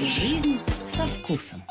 [0.00, 1.62] Жизнь со вкусом.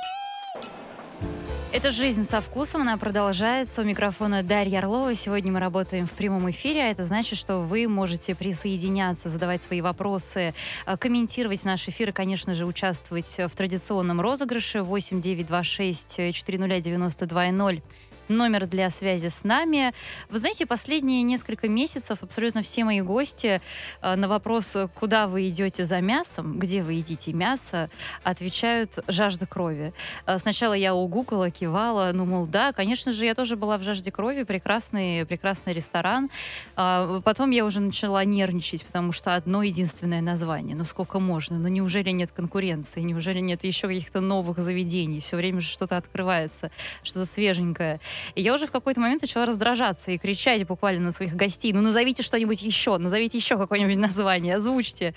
[1.72, 3.82] Это «Жизнь со вкусом», она продолжается.
[3.82, 5.16] У микрофона Дарья Орлова.
[5.16, 9.82] Сегодня мы работаем в прямом эфире, а это значит, что вы можете присоединяться, задавать свои
[9.82, 10.54] вопросы,
[10.86, 17.52] э, комментировать наш эфир и, конечно же, участвовать в традиционном розыгрыше 8 926 400 92
[17.52, 17.82] 0
[18.28, 19.94] номер для связи с нами.
[20.30, 23.62] Вы знаете, последние несколько месяцев абсолютно все мои гости
[24.02, 27.90] э, на вопрос, куда вы идете за мясом, где вы едите мясо,
[28.24, 29.94] отвечают жажда крови.
[30.26, 34.12] Э, сначала я угукала, кивала, ну, мол, да, конечно же, я тоже была в жажде
[34.12, 36.30] крови, прекрасный, прекрасный ресторан.
[36.76, 40.76] А, потом я уже начала нервничать, потому что одно единственное название.
[40.76, 41.58] Ну, сколько можно?
[41.58, 43.02] Ну, неужели нет конкуренции?
[43.02, 45.20] Неужели нет еще каких-то новых заведений?
[45.20, 46.72] Все время же что-то открывается,
[47.04, 48.00] что-то свеженькое.
[48.36, 51.82] И я уже в какой-то момент начала раздражаться и кричать буквально на своих гостей, ну
[51.82, 55.14] назовите что-нибудь еще, назовите еще какое-нибудь название, озвучьте.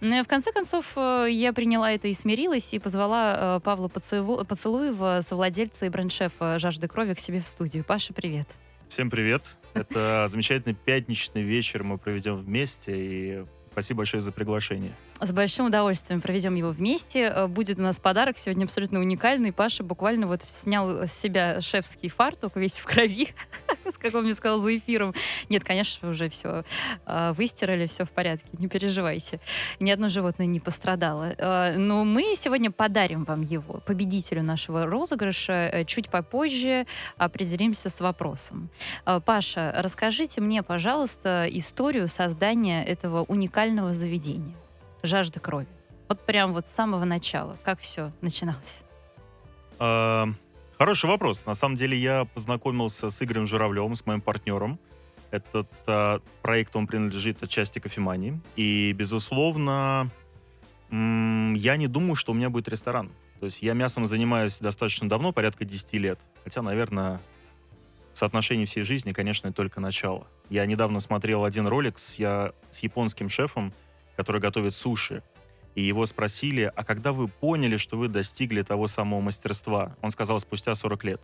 [0.00, 5.20] Но в конце концов э, я приняла это и смирилась, и позвала э, Павла Поцелуева,
[5.22, 7.84] совладельца и бренд-шефа «Жажды крови» к себе в студию.
[7.84, 8.48] Паша, привет.
[8.88, 9.56] Всем привет.
[9.74, 14.92] Это замечательный пятничный вечер мы проведем вместе, и спасибо большое за приглашение.
[15.18, 17.32] С большим удовольствием проведем его вместе.
[17.34, 19.50] Э, будет у нас подарок сегодня абсолютно уникальный.
[19.50, 23.28] Паша буквально вот снял с себя шефский фартук, весь в крови,
[23.98, 25.14] как он мне сказал за эфиром.
[25.48, 26.64] Нет, конечно, уже все
[27.06, 29.40] э, выстирали, все в порядке, не переживайте.
[29.80, 31.34] Ни одно животное не пострадало.
[31.38, 35.84] Э, но мы сегодня подарим вам его, победителю нашего розыгрыша.
[35.86, 38.68] Чуть попозже определимся с вопросом.
[39.24, 44.54] Паша, расскажите мне, пожалуйста, историю создания этого уникального заведения
[45.06, 45.66] жажда крови?
[46.08, 48.82] Вот прям вот с самого начала, как все начиналось?
[49.78, 50.28] А,
[50.78, 51.46] хороший вопрос.
[51.46, 54.78] На самом деле я познакомился с Игорем Журавлевым, с моим партнером.
[55.30, 58.40] Этот а, проект, он принадлежит отчасти кофемании.
[58.54, 60.10] И, безусловно,
[60.90, 63.10] я не думаю, что у меня будет ресторан.
[63.40, 66.20] То есть я мясом занимаюсь достаточно давно, порядка 10 лет.
[66.44, 67.20] Хотя, наверное,
[68.12, 70.26] соотношение всей жизни, конечно, только начало.
[70.48, 73.74] Я недавно смотрел один ролик с, я, с японским шефом,
[74.16, 75.22] который готовит суши.
[75.74, 79.94] И его спросили, а когда вы поняли, что вы достигли того самого мастерства?
[80.00, 81.20] Он сказал, спустя 40 лет.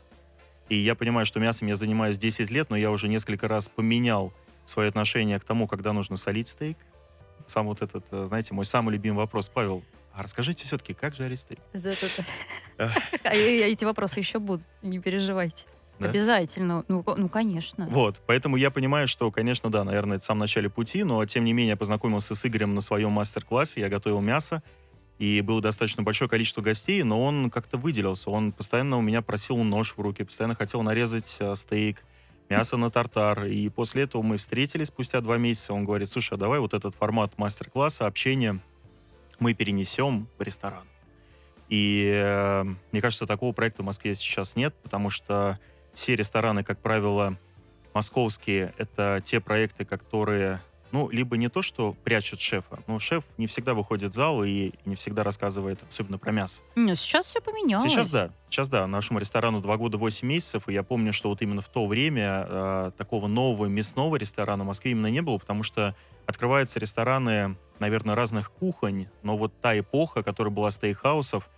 [0.68, 4.32] И я понимаю, что мясом я занимаюсь 10 лет, но я уже несколько раз поменял
[4.64, 6.76] свое отношение к тому, когда нужно солить стейк.
[7.46, 9.82] Сам вот этот, э, знаете, мой самый любимый вопрос, Павел,
[10.12, 11.60] а расскажите все-таки, как жарить стейк?
[11.72, 12.92] Да-да-да.
[13.24, 15.66] А эти вопросы еще будут, не переживайте.
[16.02, 16.10] Да?
[16.10, 17.88] Обязательно, ну, ну, конечно.
[17.90, 21.44] Вот, поэтому я понимаю, что, конечно, да, наверное, это в самом начале пути, но, тем
[21.44, 24.62] не менее, я познакомился с Игорем на своем мастер-классе, я готовил мясо,
[25.18, 28.30] и было достаточно большое количество гостей, но он как-то выделился.
[28.30, 32.02] Он постоянно у меня просил нож в руки, постоянно хотел нарезать э, стейк,
[32.48, 33.44] мясо на тартар.
[33.44, 35.74] И после этого мы встретились спустя два месяца.
[35.74, 38.60] Он говорит, слушай, а давай вот этот формат мастер-класса, общения
[39.38, 40.84] мы перенесем в ресторан.
[41.68, 45.58] И э, мне кажется, такого проекта в Москве сейчас нет, потому что
[45.92, 47.36] все рестораны, как правило,
[47.94, 50.60] московские, это те проекты, которые,
[50.92, 54.72] ну, либо не то, что прячут шефа, но шеф не всегда выходит в зал и
[54.84, 56.62] не всегда рассказывает, особенно про мясо.
[56.74, 57.90] Ну, сейчас все поменялось.
[57.90, 58.30] Сейчас да.
[58.48, 58.86] Сейчас да.
[58.86, 62.46] Нашему ресторану два года восемь месяцев, и я помню, что вот именно в то время
[62.48, 65.94] э, такого нового мясного ресторана в Москве именно не было, потому что
[66.26, 71.48] открываются рестораны, наверное, разных кухонь, но вот та эпоха, которая была стейкхаусов,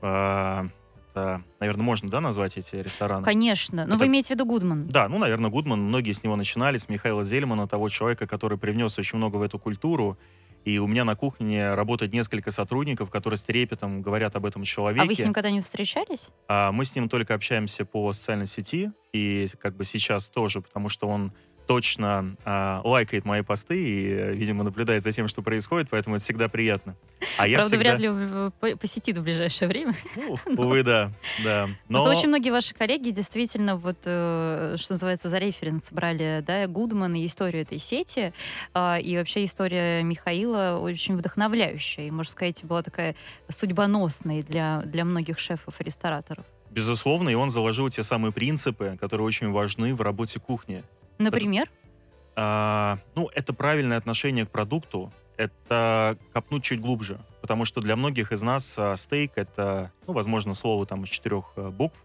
[0.00, 0.68] э,
[1.14, 3.24] это, наверное, можно, да, назвать эти рестораны?
[3.24, 3.86] Конечно.
[3.86, 3.98] Но это...
[3.98, 4.88] вы имеете в виду Гудман?
[4.88, 5.80] Да, ну, наверное, Гудман.
[5.80, 9.58] Многие с него начинали, с Михаила Зельмана, того человека, который привнес очень много в эту
[9.58, 10.18] культуру.
[10.64, 15.02] И у меня на кухне работает несколько сотрудников, которые с трепетом говорят об этом человеке.
[15.02, 16.30] А вы с ним когда-нибудь встречались?
[16.48, 20.88] А, мы с ним только общаемся по социальной сети, и как бы сейчас тоже, потому
[20.88, 21.32] что он
[21.66, 26.48] точно э, лайкает мои посты и, видимо, наблюдает за тем, что происходит, поэтому это всегда
[26.48, 26.96] приятно.
[27.38, 27.96] А я Правда, всегда...
[27.96, 29.94] вряд ли посетит в ближайшее время.
[30.16, 31.10] Ну, увы, да.
[31.42, 31.68] да.
[31.88, 31.98] Но...
[31.98, 37.14] Просто очень многие ваши коллеги действительно, вот, э, что называется, за референс брали, да, Гудман
[37.14, 38.32] и историю этой сети,
[38.74, 43.16] э, и вообще история Михаила очень вдохновляющая, и, можно сказать, была такая
[43.48, 46.44] судьбоносной для, для многих шефов и рестораторов.
[46.70, 50.82] Безусловно, и он заложил те самые принципы, которые очень важны в работе кухни.
[51.18, 51.70] Например?
[52.36, 58.32] А, ну, это правильное отношение к продукту, это копнуть чуть глубже, потому что для многих
[58.32, 61.98] из нас а, стейк это, ну, возможно, слово там из четырех а, букв,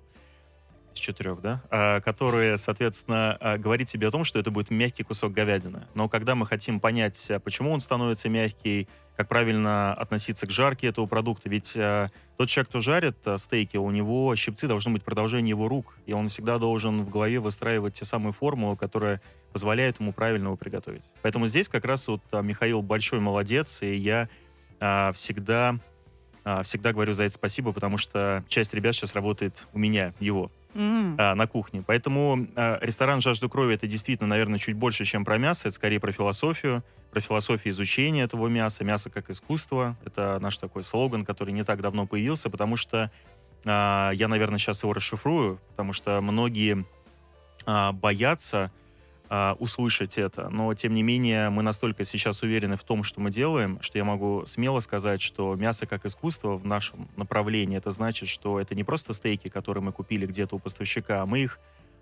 [0.93, 5.03] из четырех, да, а, которые, соответственно, а, говорит себе о том, что это будет мягкий
[5.03, 5.87] кусок говядины.
[5.93, 10.87] Но когда мы хотим понять, а, почему он становится мягкий, как правильно относиться к жарке
[10.87, 15.67] этого продукта, ведь тот человек, кто жарит стейки, у него щипцы должны быть продолжение его
[15.67, 19.19] рук, и он всегда должен в голове выстраивать те самые формулы, которые
[19.51, 21.11] позволяет ему правильно его приготовить.
[21.21, 24.29] Поэтому здесь как раз вот Михаил большой молодец, и я
[25.13, 25.75] всегда,
[26.63, 31.15] всегда говорю за это спасибо, потому что часть ребят сейчас работает у меня, его, М.
[31.17, 31.83] а, на кухне.
[31.85, 35.67] Поэтому а, ресторан «Жажду крови»— это действительно, наверное, чуть больше, чем про мясо.
[35.67, 38.83] Это скорее про философию, про философию изучения этого мяса.
[38.83, 39.97] Мясо как искусство.
[40.05, 43.11] Это наш такой слоган, который не так давно появился, потому что
[43.65, 46.85] а, я, наверное, сейчас его расшифрую, потому что многие
[47.65, 48.71] а, боятся
[49.29, 53.29] а, услышать это, но тем не менее мы настолько сейчас уверены в том, что мы
[53.29, 58.27] делаем, что я могу смело сказать, что мясо как искусство в нашем направлении, это значит,
[58.27, 61.59] что это не просто стейки, которые мы купили где-то у поставщика, а мы их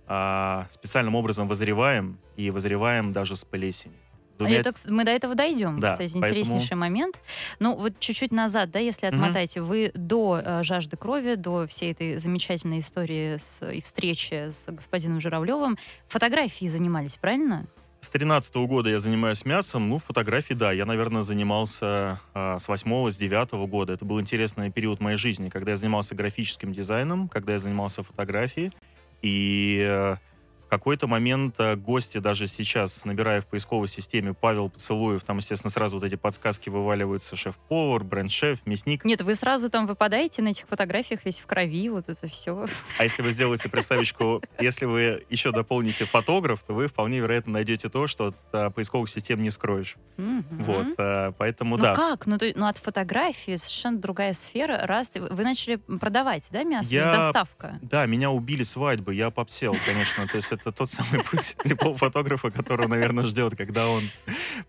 [0.08, 4.00] а, специальным образом возреваем и возреваем даже с плесенью.
[4.40, 7.22] А двумя- это, мы до этого дойдем, Да, кстати, поэтому- интереснейший момент.
[7.60, 9.16] Ну, вот чуть-чуть назад, да, если Мгм.
[9.22, 14.66] отмотать, вы до э, жажды крови, до всей этой замечательной истории с, и встречи с
[14.68, 17.66] господином Журавлевым, фотографией занимались, правильно?
[18.00, 23.10] С 13 года я занимаюсь мясом, ну, фотографии, да, я, наверное, занимался а, с 8
[23.10, 23.94] с 9 года.
[23.94, 28.72] Это был интересный период моей жизни, когда я занимался графическим дизайном, когда я занимался фотографией,
[29.24, 30.16] и э,
[30.68, 35.72] в какой-то момент э, гости даже сейчас, набирая в поисковой системе Павел Поцелуев, там, естественно,
[35.72, 39.06] сразу вот эти подсказки вываливаются шеф-повар, бренд-шеф, мясник.
[39.06, 42.66] Нет, вы сразу там выпадаете на этих фотографиях весь в крови, вот это все.
[42.98, 47.88] А если вы сделаете приставочку, если вы еще дополните фотограф, то вы вполне вероятно найдете
[47.88, 49.96] то, что от а, поисковых систем не скроешь.
[50.18, 51.96] Вот, а, поэтому Ну да.
[51.96, 52.26] как?
[52.26, 54.86] Ну, то- ну, от фотографии совершенно другая сфера.
[54.86, 56.94] Раз вы начали продавать, да, мясо?
[56.94, 57.80] Доставка.
[57.82, 60.28] Да, меня убили свадьбы, я попсел, конечно.
[60.28, 64.04] То есть это тот самый путь любого фотографа, которого, наверное, ждет, когда он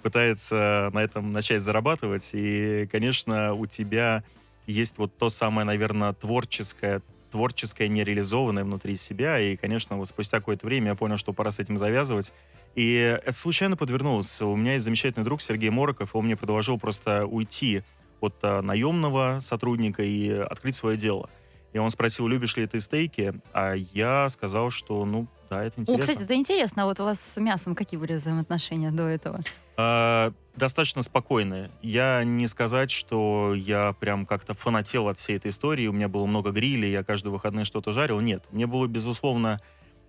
[0.03, 2.31] пытается на этом начать зарабатывать.
[2.33, 4.25] И, конечно, у тебя
[4.67, 9.39] есть вот то самое, наверное, творческое, творческое нереализованное внутри себя.
[9.41, 12.33] И, конечно, вот спустя какое-то время я понял, что пора с этим завязывать.
[12.75, 14.41] И это случайно подвернулось.
[14.41, 17.83] У меня есть замечательный друг Сергей Мороков, он мне предложил просто уйти
[18.21, 21.31] от а, наемного сотрудника и открыть свое дело.
[21.79, 23.35] И он спросил, любишь ли ты стейки?
[23.53, 26.01] А я сказал, что, ну, да, это О, интересно.
[26.01, 26.83] кстати, это интересно.
[26.83, 29.39] А вот у вас с мясом какие были взаимоотношения до этого?
[29.77, 31.71] А, достаточно спокойные.
[31.81, 35.87] Я не сказать, что я прям как-то фанател от всей этой истории.
[35.87, 38.19] У меня было много грилей, я каждые выходные что-то жарил.
[38.19, 39.61] Нет, мне было, безусловно,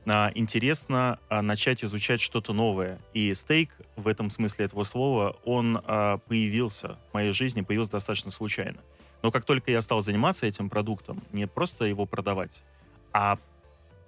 [0.07, 2.99] а, интересно а, начать изучать что-то новое.
[3.13, 8.31] И стейк, в этом смысле этого слова, он а, появился в моей жизни, появился достаточно
[8.31, 8.79] случайно.
[9.21, 12.63] Но как только я стал заниматься этим продуктом, не просто его продавать,
[13.11, 13.37] а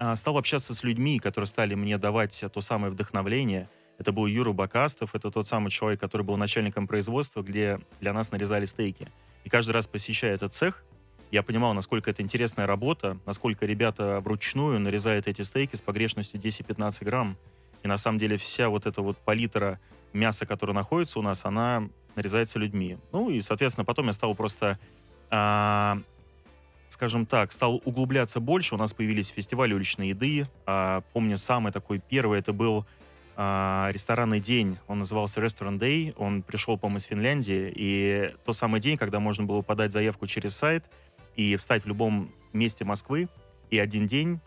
[0.01, 3.69] а, стал общаться с людьми, которые стали мне давать то самое вдохновление.
[3.99, 8.31] Это был Юра Бакастов, это тот самый человек, который был начальником производства, где для нас
[8.31, 9.07] нарезали стейки.
[9.43, 10.83] И каждый раз посещая этот цех,
[11.29, 17.05] я понимал, насколько это интересная работа, насколько ребята вручную нарезают эти стейки с погрешностью 10-15
[17.05, 17.37] грамм.
[17.83, 19.79] И на самом деле вся вот эта вот палитра
[20.13, 22.97] мяса, которая находится у нас, она нарезается людьми.
[23.11, 24.79] Ну и, соответственно, потом я стал просто
[27.01, 28.75] скажем так, стал углубляться больше.
[28.75, 30.47] У нас появились фестивали уличной еды.
[30.65, 32.85] А, помню, самый такой первый это был
[33.35, 34.77] а, ресторанный день.
[34.87, 36.13] Он назывался Restaurant Day.
[36.17, 37.71] Он пришел, по-моему, из Финляндии.
[37.75, 40.85] И тот самый день, когда можно было подать заявку через сайт
[41.35, 43.29] и встать в любом месте Москвы,
[43.71, 44.39] и один день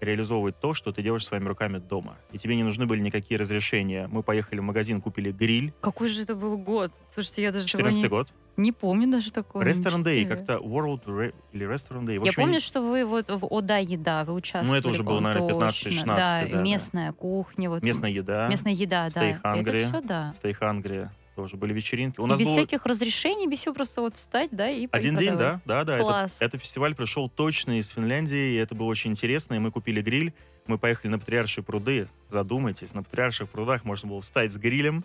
[0.00, 2.18] реализовывать то, что ты делаешь своими руками дома.
[2.32, 4.08] И тебе не нужны были никакие разрешения.
[4.08, 5.72] Мы поехали в магазин, купили гриль.
[5.80, 6.92] Какой же это был год?
[7.08, 8.32] Слушайте, я даже того 14 не, год.
[8.56, 9.62] Не помню даже такого.
[9.62, 12.18] Restaurant Day, как-то World Re- или Restaurant Day.
[12.20, 14.68] В Я общем, помню, что вы вот в «О, да, еда» вы участвовали.
[14.70, 16.04] Ну, это уже было, наверное, 15-16, точно.
[16.06, 16.62] да, Да, да.
[16.62, 17.70] местная кухня.
[17.70, 18.48] Вот, местная еда.
[18.48, 19.54] Местная еда, Stay да.
[19.54, 19.76] Hungry.
[19.78, 20.32] Это все, да.
[20.34, 22.20] Stay Hungry тоже были вечеринки.
[22.20, 25.16] У И нас без было всяких разрешений, без всего просто вот встать, да, и один
[25.16, 25.98] день, да, да, да.
[25.98, 26.36] Класс.
[26.36, 29.54] Это, это фестиваль пришел точно из Финляндии, и это было очень интересно.
[29.54, 30.34] И мы купили гриль,
[30.66, 32.06] мы поехали на Патриаршие пруды.
[32.28, 35.04] Задумайтесь, на Патриарших прудах можно было встать с грилем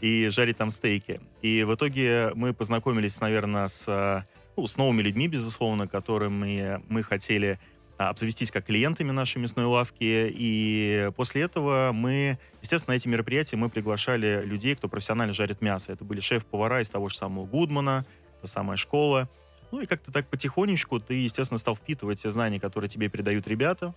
[0.00, 1.20] и жарить там стейки.
[1.42, 4.22] И в итоге мы познакомились, наверное, с, э,
[4.56, 7.58] ну, с новыми людьми, безусловно, которыми мы хотели
[7.96, 10.32] а, обзавестись как клиентами нашей мясной лавки.
[10.34, 15.92] И после этого мы, естественно, на эти мероприятия мы приглашали людей, кто профессионально жарит мясо.
[15.92, 18.04] Это были шеф-повара из того же самого Гудмана,
[18.40, 19.28] та самая школа.
[19.70, 23.94] Ну и как-то так потихонечку ты, естественно, стал впитывать те знания, которые тебе передают ребята.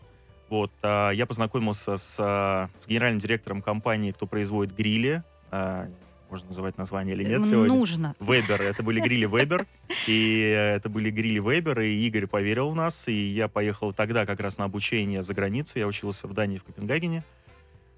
[0.50, 5.24] Вот, а, я познакомился с, а, с генеральным директором компании, кто производит грили.
[5.52, 5.88] А,
[6.30, 7.74] можно называть название или нет М, сегодня?
[7.74, 8.16] Нужно.
[8.20, 8.62] Вебер.
[8.62, 9.66] Это были грили Вебер.
[10.08, 13.08] И э, это были грили Вебер, и Игорь поверил в нас.
[13.08, 15.80] И я поехал тогда как раз на обучение за границу.
[15.80, 17.24] Я учился в Дании, в Копенгагене.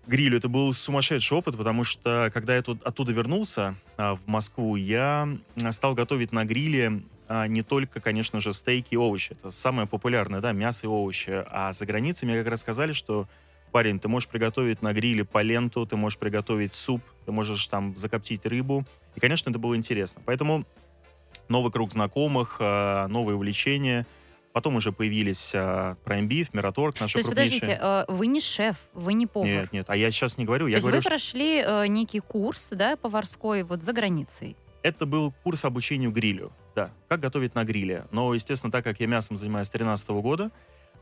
[0.08, 4.76] Грилю это был сумасшедший опыт, потому что когда я тут, оттуда вернулся а, в Москву,
[4.76, 5.30] я
[5.62, 9.34] а, стал готовить на гриле а, не только, конечно же, стейки и овощи.
[9.34, 11.44] Это самое популярное, да, мясо и овощи.
[11.52, 13.28] А за границей мне как раз сказали, что
[13.70, 18.46] парень, ты можешь приготовить на гриле поленту, ты можешь приготовить суп, ты можешь там закоптить
[18.46, 18.86] рыбу.
[19.16, 20.22] И, конечно, это было интересно.
[20.26, 20.66] Поэтому
[21.48, 24.06] новый круг знакомых, э, новые увлечения.
[24.52, 27.60] Потом уже появились э, Prime Beef, Мираторг, наши То есть, крупнейшие.
[27.62, 29.48] подождите, э, вы не шеф, вы не повар.
[29.48, 32.20] Нет, нет, а я сейчас не говорю, То я есть говорю, вы прошли э, некий
[32.20, 34.56] курс, да, поварской вот за границей.
[34.82, 38.06] это был курс обучению грилю, да, как готовить на гриле.
[38.12, 40.52] Но, естественно, так как я мясом занимаюсь с 2013 года,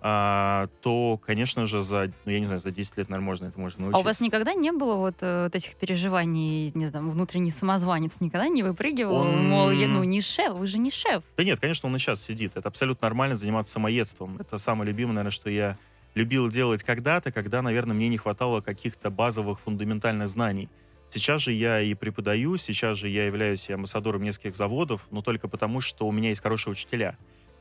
[0.01, 3.59] а, то, конечно же, за, ну, я не знаю, за 10 лет, наверное, можно это
[3.59, 3.97] можно научиться.
[3.97, 8.19] А у вас никогда не было вот, э, вот этих переживаний, не знаю, внутренний самозванец
[8.19, 9.15] никогда не выпрыгивал?
[9.15, 11.23] Он- Мол, я, ну не шеф, вы же не шеф.
[11.37, 12.51] Да нет, конечно, он и сейчас сидит.
[12.55, 14.37] Это абсолютно нормально заниматься самоедством.
[14.39, 15.77] Это самое любимое, наверное, что я
[16.15, 20.69] любил делать когда-то, когда, наверное, мне не хватало каких-то базовых фундаментальных знаний.
[21.09, 25.79] Сейчас же я и преподаю, сейчас же я являюсь амбассадором нескольких заводов, но только потому,
[25.79, 27.17] что у меня есть хорошие учителя.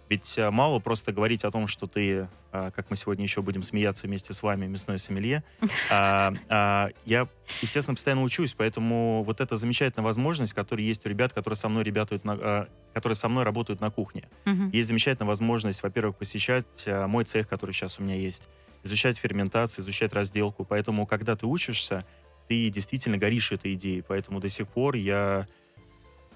[0.09, 3.63] Ведь э, мало просто говорить о том, что ты, а, как мы сегодня еще будем
[3.63, 5.43] смеяться вместе с вами, мясной сомелье.
[5.91, 7.29] А, а, Я,
[7.63, 11.85] естественно, постоянно учусь, поэтому вот эта замечательная возможность, которая есть у ребят, которые со мной,
[11.85, 14.29] ребятают на, а, которые со мной работают на кухне.
[14.73, 18.49] Есть замечательная возможность, во-первых, посещать э, мой цех, который сейчас у меня есть,
[18.85, 20.65] изучать ферментацию, изучать разделку.
[20.65, 22.05] Поэтому, когда ты учишься,
[22.49, 24.03] ты действительно горишь этой идеей.
[24.03, 25.47] Поэтому до сих пор я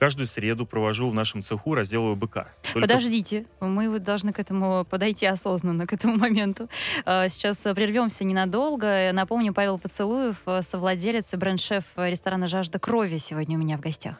[0.00, 2.48] каждую среду провожу в нашем цеху, разделываю быка.
[2.72, 6.68] Только- Подождите, мы вот должны к этому подойти осознанно, к этому моменту.
[7.04, 9.10] Э, Сейчас прервемся ненадолго.
[9.12, 14.16] Напомню, Павел Поцелуев, э, совладелец и бренд-шеф ресторана «Жажда крови» сегодня у меня в гостях.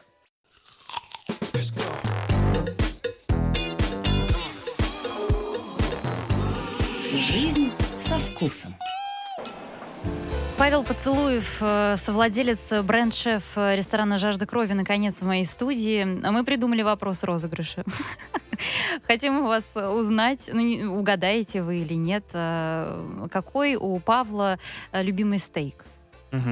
[7.13, 8.75] Жизнь со вкусом.
[10.61, 16.03] Павел Поцелуев, э, совладелец, э, бренд-шеф э, ресторана «Жажда крови», наконец, в моей студии.
[16.03, 17.83] Мы придумали вопрос розыгрыша.
[19.07, 22.25] Хотим у вас узнать, ну, угадаете вы или нет,
[23.31, 24.59] какой у Павла
[24.93, 25.83] любимый стейк.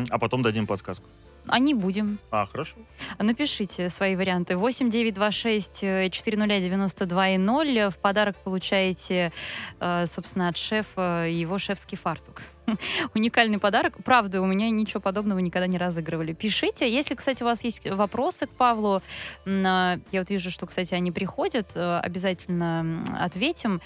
[0.10, 1.06] А потом дадим подсказку.
[1.50, 2.20] А не будем.
[2.32, 2.77] А, хорошо.
[3.18, 4.56] Напишите свои варианты.
[4.56, 7.89] 8 926 э, 400 92 и 0.
[7.89, 9.32] В подарок получаете,
[9.79, 12.41] э, собственно, от шефа его шефский фартук.
[13.15, 13.96] Уникальный подарок.
[14.03, 16.34] Правда, у меня ничего подобного никогда не разыгрывали.
[16.34, 16.91] Пишите.
[16.91, 19.01] Если, кстати, у вас есть вопросы к Павлу,
[19.46, 23.82] а, я вот вижу, что, кстати, они приходят, э, обязательно ответим.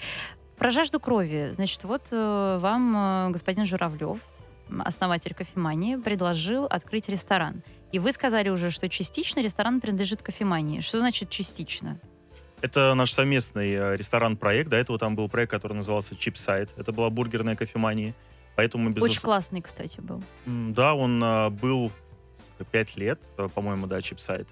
[0.56, 1.50] Про жажду крови.
[1.52, 4.20] Значит, вот э, вам господин Журавлев,
[4.84, 7.62] основатель кофемании, предложил открыть ресторан.
[7.92, 10.80] И вы сказали уже, что частично ресторан принадлежит кофемании.
[10.80, 12.00] Что значит частично?
[12.60, 14.70] Это наш совместный э, ресторан-проект.
[14.70, 16.70] До этого там был проект, который назывался Чипсайд.
[16.76, 18.14] Это была бургерная кофемания.
[18.56, 19.20] Поэтому мы Очень безусловно...
[19.20, 20.22] классный, кстати, был.
[20.46, 21.92] Да, он а, был
[22.70, 24.48] пять лет, э, по-моему, да, чипсайт.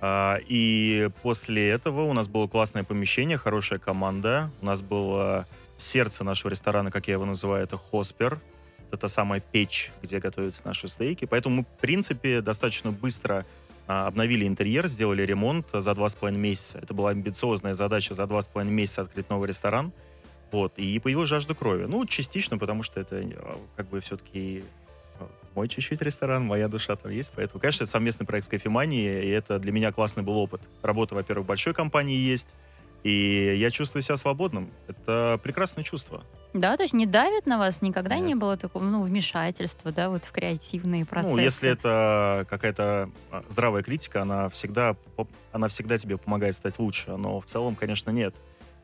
[0.00, 4.50] А, И после этого у нас было классное помещение, хорошая команда.
[4.60, 5.46] У нас было
[5.76, 8.38] сердце нашего ресторана, как я его называю, это хоспер.
[8.88, 11.24] Это та самая печь, где готовятся наши стейки.
[11.24, 13.46] Поэтому мы, в принципе, достаточно быстро
[13.86, 16.78] а, обновили интерьер, сделали ремонт за два с половиной месяца.
[16.78, 19.92] Это была амбициозная задача за два с половиной месяца открыть новый ресторан.
[20.50, 20.74] Вот.
[20.78, 21.84] И появилась жажда крови.
[21.84, 23.32] Ну, частично, потому что это э,
[23.76, 24.64] как бы все-таки
[25.54, 27.32] мой чуть-чуть ресторан, моя душа там есть.
[27.34, 30.60] Поэтому, конечно, это совместный проект с кофеманией, и это для меня классный был опыт.
[30.82, 32.54] Работа, во-первых, в большой компании есть,
[33.04, 34.70] и я чувствую себя свободным.
[34.86, 36.24] Это прекрасное чувство.
[36.54, 38.26] Да, то есть не давит на вас, никогда Нет.
[38.26, 41.36] не было такого, ну, вмешательства, да, вот в креативные процессы.
[41.36, 44.96] Ну, если это какая-то а, здравая критика, она всегда,
[45.52, 48.34] она всегда тебе помогает стать лучше, но в целом, конечно, нет.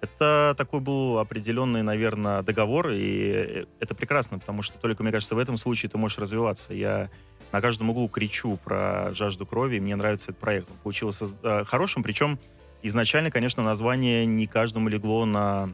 [0.02, 5.34] Это такой был определенный, наверное, договор, и э, это прекрасно, потому что только, мне кажется,
[5.34, 6.74] в этом случае ты можешь развиваться.
[6.74, 7.08] Я
[7.52, 10.68] на каждом углу кричу про жажду крови, и мне нравится этот проект.
[10.70, 12.38] Он получился э, хорошим, причем
[12.88, 15.70] изначально, конечно, название не каждому легло на,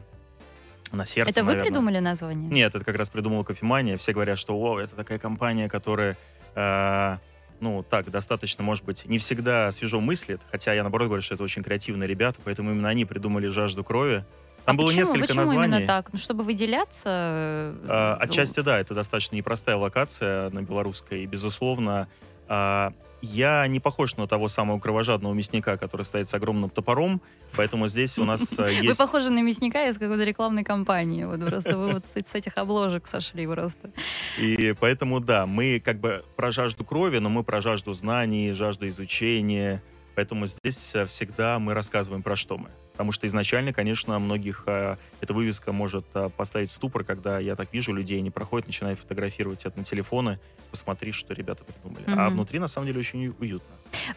[0.91, 1.65] на сердце, Это вы наверное.
[1.69, 2.49] придумали название?
[2.49, 3.97] Нет, это как раз придумала кофемания.
[3.97, 6.17] Все говорят, что о, это такая компания, которая,
[6.55, 7.17] э,
[7.59, 11.43] ну, так, достаточно, может быть, не всегда свежо мыслит, хотя я, наоборот, говорю, что это
[11.43, 14.23] очень креативные ребята, поэтому именно они придумали «Жажду крови».
[14.65, 15.01] Там А было почему?
[15.01, 15.75] несколько Почему названий.
[15.77, 16.09] именно так?
[16.13, 17.09] Ну, чтобы выделяться?
[17.09, 22.07] э, А, Отчасти, да, это достаточно непростая локация на белорусской, и, безусловно,
[22.47, 27.21] а, я не похож на того самого кровожадного мясника, который стоит с огромным топором,
[27.55, 28.97] поэтому здесь у нас Вы есть...
[28.97, 31.25] похожи на мясника из какой-то рекламной кампании.
[31.25, 33.91] Вот просто вы вот с этих обложек сошли просто.
[34.39, 38.87] И поэтому, да, мы как бы про жажду крови, но мы про жажду знаний, жажду
[38.87, 39.83] изучения.
[40.15, 42.69] Поэтому здесь э, всегда мы рассказываем про что мы.
[43.01, 47.73] Потому что изначально, конечно, многих э, эта вывеска может э, поставить ступор, когда я так
[47.73, 50.39] вижу людей, они проходят, начинают фотографировать это на телефоны,
[50.69, 52.03] посмотри, что ребята придумали.
[52.05, 52.33] А Мгм.
[52.35, 53.67] внутри, на самом деле, очень ую- уютно.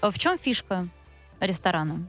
[0.03, 0.87] А В чем фишка
[1.41, 2.07] ресторана?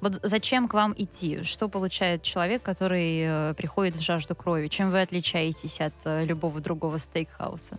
[0.00, 1.42] Вот зачем к вам идти?
[1.42, 4.68] Что получает человек, который э, приходит в жажду крови?
[4.68, 7.78] Чем вы отличаетесь от э, любого другого стейкхауса?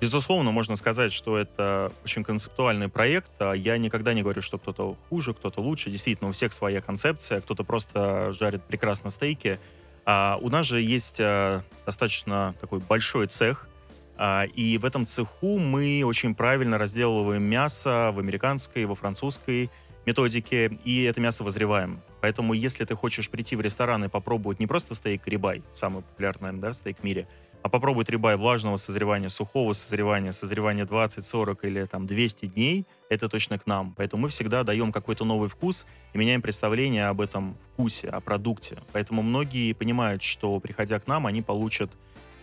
[0.00, 3.30] Безусловно, можно сказать, что это очень концептуальный проект.
[3.38, 5.90] А Я никогда не говорю, что кто-то хуже, кто-то лучше.
[5.90, 7.40] Действительно, у всех своя концепция.
[7.40, 9.58] Кто-то просто жарит прекрасно стейки.
[10.04, 13.68] А у нас же есть а, достаточно такой большой цех,
[14.16, 19.68] а, и в этом цеху мы очень правильно разделываем мясо в американской, во французской
[20.06, 22.00] методике, и это мясо возреваем.
[22.20, 26.52] Поэтому, если ты хочешь прийти в ресторан и попробовать не просто стейк рибай, самый популярный,
[26.52, 27.26] наверное, да, стейк в мире,
[27.66, 33.28] а попробовать рибай влажного созревания, сухого созревания, созревания 20, 40 или там 200 дней, это
[33.28, 33.92] точно к нам.
[33.96, 38.78] Поэтому мы всегда даем какой-то новый вкус и меняем представление об этом вкусе, о продукте.
[38.92, 41.90] Поэтому многие понимают, что приходя к нам, они получат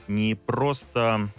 [0.10, 1.30] не просто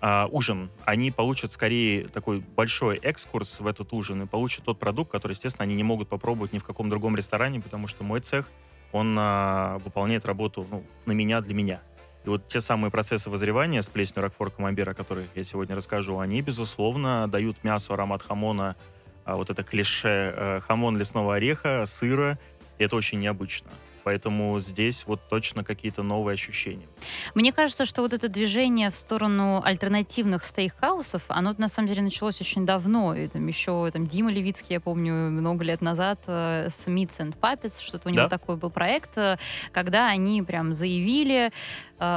[0.00, 5.10] а, ужин, они получат скорее такой большой экскурс в этот ужин и получат тот продукт,
[5.10, 8.48] который, естественно, они не могут попробовать ни в каком другом ресторане, потому что мой цех,
[8.92, 11.80] он а, выполняет работу ну, на меня, для меня.
[12.24, 16.18] И вот те самые процессы возревания с плесенью Рокфор Камамбер, о которых я сегодня расскажу,
[16.18, 18.76] они, безусловно, дают мясу аромат хамона,
[19.24, 22.38] а, вот это клише э, хамон лесного ореха, сыра,
[22.78, 23.70] и это очень необычно.
[24.04, 26.88] Поэтому здесь вот точно какие-то новые ощущения.
[27.36, 32.40] Мне кажется, что вот это движение в сторону альтернативных стейкхаусов, оно на самом деле началось
[32.40, 33.14] очень давно.
[33.14, 37.38] И, там, еще там, Дима Левицкий, я помню, много лет назад э, с Meats and
[37.38, 38.28] Puppets, что-то у него Да.
[38.28, 39.38] такой был проект, э,
[39.70, 41.52] когда они прям заявили,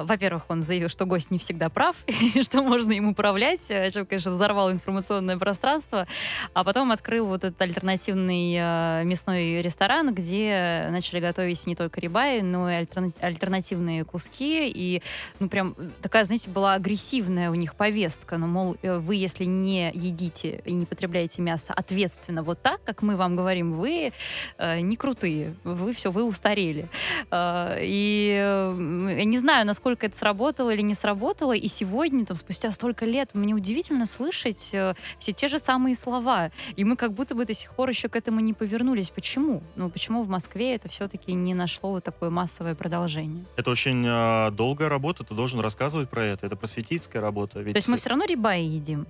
[0.04, 4.06] во-первых, он заявил, что гость не всегда прав, и что можно им управлять, э, чем,
[4.06, 6.08] конечно, взорвал информационное пространство,
[6.54, 12.42] а потом открыл вот этот альтернативный э, мясной ресторан, где начали готовить не только рибай,
[12.42, 15.02] но и альтерна- альтернативные куски, и
[15.40, 19.46] ну прям э, такая, знаете, была агрессивная у них повестка, ну, мол, э, вы, если
[19.46, 24.12] не едите и не потребляете мясо ответственно вот так, как мы вам говорим, вы
[24.58, 26.90] э, не крутые, вы все, вы устарели.
[27.32, 32.38] Э, и э, я не знаю, насколько это сработало или не сработало, и сегодня, там,
[32.38, 37.12] спустя столько лет, мне удивительно слышать э, все те же самые слова, и мы как
[37.12, 39.10] будто бы до сих пор еще к этому не повернулись.
[39.10, 39.62] Почему?
[39.76, 43.44] Ну, почему в Москве это все-таки не нашло вот такое массовое продолжение?
[43.58, 46.46] Это очень э, долгая работа, ты должен рассказывать про это.
[46.46, 47.60] Это просветительская работа.
[47.60, 49.06] Ведь, То есть мы все равно рибай едим?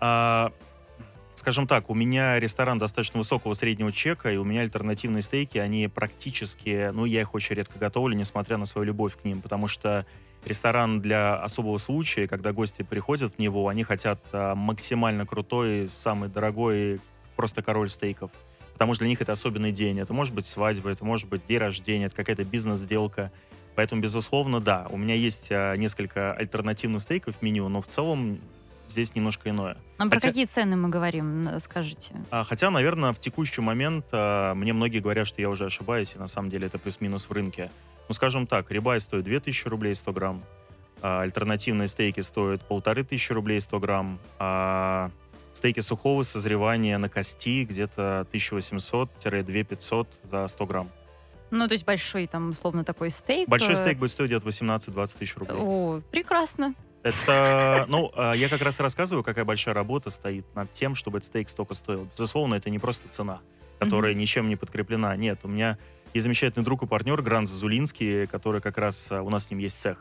[0.00, 0.50] а,
[1.40, 5.88] скажем так, у меня ресторан достаточно высокого среднего чека, и у меня альтернативные стейки, они
[5.88, 10.04] практически, ну, я их очень редко готовлю, несмотря на свою любовь к ним, потому что
[10.44, 16.28] ресторан для особого случая, когда гости приходят в него, они хотят а, максимально крутой, самый
[16.28, 17.00] дорогой,
[17.36, 18.30] просто король стейков.
[18.74, 19.98] Потому что для них это особенный день.
[19.98, 23.32] Это может быть свадьба, это может быть день рождения, это какая-то бизнес-сделка.
[23.76, 28.40] Поэтому, безусловно, да, у меня есть а, несколько альтернативных стейков в меню, но в целом
[28.90, 29.76] здесь немножко иное.
[29.98, 32.14] А про Хотя- какие цены мы говорим, скажите?
[32.30, 36.18] А, Хотя, наверное, в текущий момент а, мне многие говорят, что я уже ошибаюсь, и
[36.18, 37.70] на самом деле это плюс-минус в рынке.
[38.08, 40.42] Ну, скажем так, рибай стоит 2000 рублей 100 грамм,
[41.02, 45.10] а, альтернативные стейки стоят 1500 рублей 100 грамм, а
[45.52, 50.88] стейки сухого созревания на кости где-то 1800-2500 за 100 грамм.
[51.50, 53.48] Ну, то есть большой, там, условно, такой стейк.
[53.48, 55.58] Большой э, стейк будет стоить где-то 18-20 тысяч рублей.
[55.58, 56.74] О, прекрасно.
[57.02, 61.28] Это, ну, а, я как раз рассказываю, какая большая работа стоит над тем, чтобы этот
[61.28, 62.06] стейк столько стоил.
[62.10, 63.40] Безусловно, это не просто цена,
[63.78, 65.16] которая ничем не подкреплена.
[65.16, 65.78] Нет, у меня
[66.12, 69.60] есть замечательный друг и партнер Грант Зазулинский, который как раз, а, у нас с ним
[69.60, 69.98] есть цех.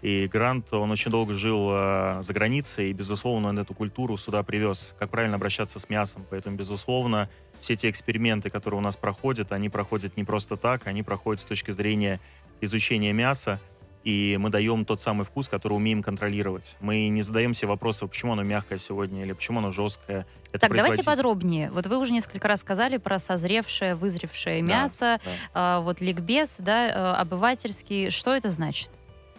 [0.00, 4.42] И Грант, он очень долго жил а, за границей, и, безусловно, он эту культуру сюда
[4.42, 6.24] привез, как правильно обращаться с мясом.
[6.30, 7.28] Поэтому, безусловно,
[7.60, 11.44] все те эксперименты, которые у нас проходят, они проходят не просто так, они проходят с
[11.44, 12.20] точки зрения
[12.60, 13.60] изучения мяса,
[14.04, 16.76] и мы даем тот самый вкус, который умеем контролировать.
[16.80, 20.26] Мы не задаем себе вопросы, почему оно мягкое сегодня или почему оно жесткое.
[20.52, 21.70] Это Так, давайте подробнее.
[21.70, 25.30] Вот вы уже несколько раз сказали про созревшее, вызревшее Да, мясо, да.
[25.52, 28.10] а, вот ликбез, да, э, обывательский.
[28.10, 28.90] Что это значит?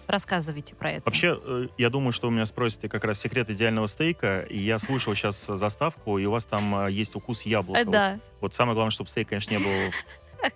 [0.06, 1.02] Рассказывайте про это.
[1.06, 4.80] Вообще, э, я думаю, что вы меня спросите как раз секрет идеального стейка, и я
[4.80, 7.80] слушал сейчас заставку, и у вас там э, есть укус яблока.
[7.80, 9.72] Э, Вот- Да, Вот, самое главное, чтобы стейк, конечно, не был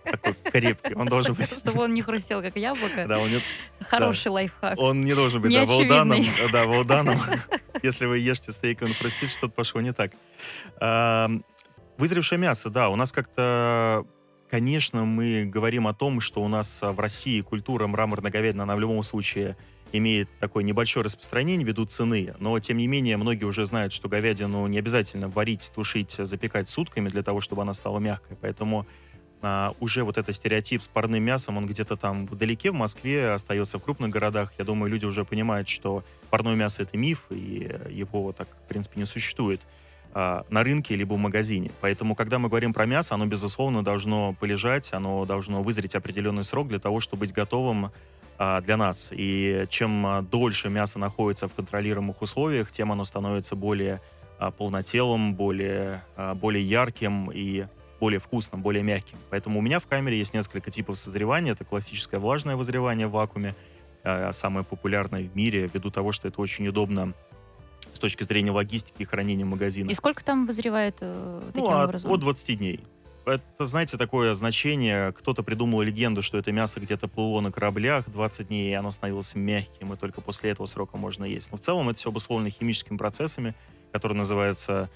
[0.03, 0.93] такой крепкий.
[0.95, 1.49] Он должен быть...
[1.49, 3.05] чтобы он не хрустел, как яблоко.
[3.07, 3.41] Да, он не,
[3.81, 4.79] Хороший лайфхак.
[4.79, 6.25] он не должен быть да, волданом.
[6.51, 7.19] Да, волданом.
[7.83, 10.11] Если вы ешьте стейк, он хрустит, что-то пошло не так.
[11.97, 14.05] Вызревшее мясо, да, у нас как-то
[14.53, 18.79] Конечно, мы говорим о том, что у нас а, в России культура мраморно-говядина, она в
[18.79, 19.57] любом случае
[19.93, 24.67] имеет такое небольшое распространение ввиду цены, но тем не менее многие уже знают, что говядину
[24.67, 28.85] не обязательно варить, тушить, запекать сутками для того, чтобы она стала мягкой, поэтому
[29.43, 33.77] а, уже вот этот стереотип с парным мясом, он где-то там вдалеке в Москве остается
[33.77, 34.53] в крупных городах.
[34.57, 38.99] Я думаю, люди уже понимают, что парное мясо это миф, и его так, в принципе,
[38.99, 39.61] не существует.
[40.13, 41.71] а, на рынке либо в магазине.
[41.81, 46.67] Поэтому, когда мы говорим про мясо, оно, безусловно, должно полежать, оно должно вызреть определенный срок
[46.67, 47.91] для того, чтобы быть готовым
[48.37, 49.11] а, для нас.
[49.13, 54.01] И чем а, дольше мясо находится в контролируемых условиях, тем оно становится более
[54.39, 56.03] а, полнотелым, более,
[56.35, 57.65] более ярким и
[58.03, 59.17] более вкусным, более мягким.
[59.29, 61.53] Поэтому у меня в камере есть несколько типов созревания.
[61.53, 63.55] Это классическое влажное вызревание в вакууме,
[64.03, 67.13] а, самое популярное в мире, ввиду того, что это очень удобно
[67.93, 69.89] с точки зрения логистики и хранения магазина.
[69.89, 72.11] И сколько там вызревает э, таким ну, от, образом?
[72.11, 72.83] от 20 дней.
[73.25, 75.13] Это, знаете, такое значение.
[75.13, 79.33] Кто-то придумал легенду, что это мясо где-то плыло на кораблях 20 дней, и оно становилось
[79.33, 81.51] мягким, и только после этого срока можно есть.
[81.51, 83.55] Но в целом это все обусловлено химическими процессами,
[83.93, 84.89] которые называются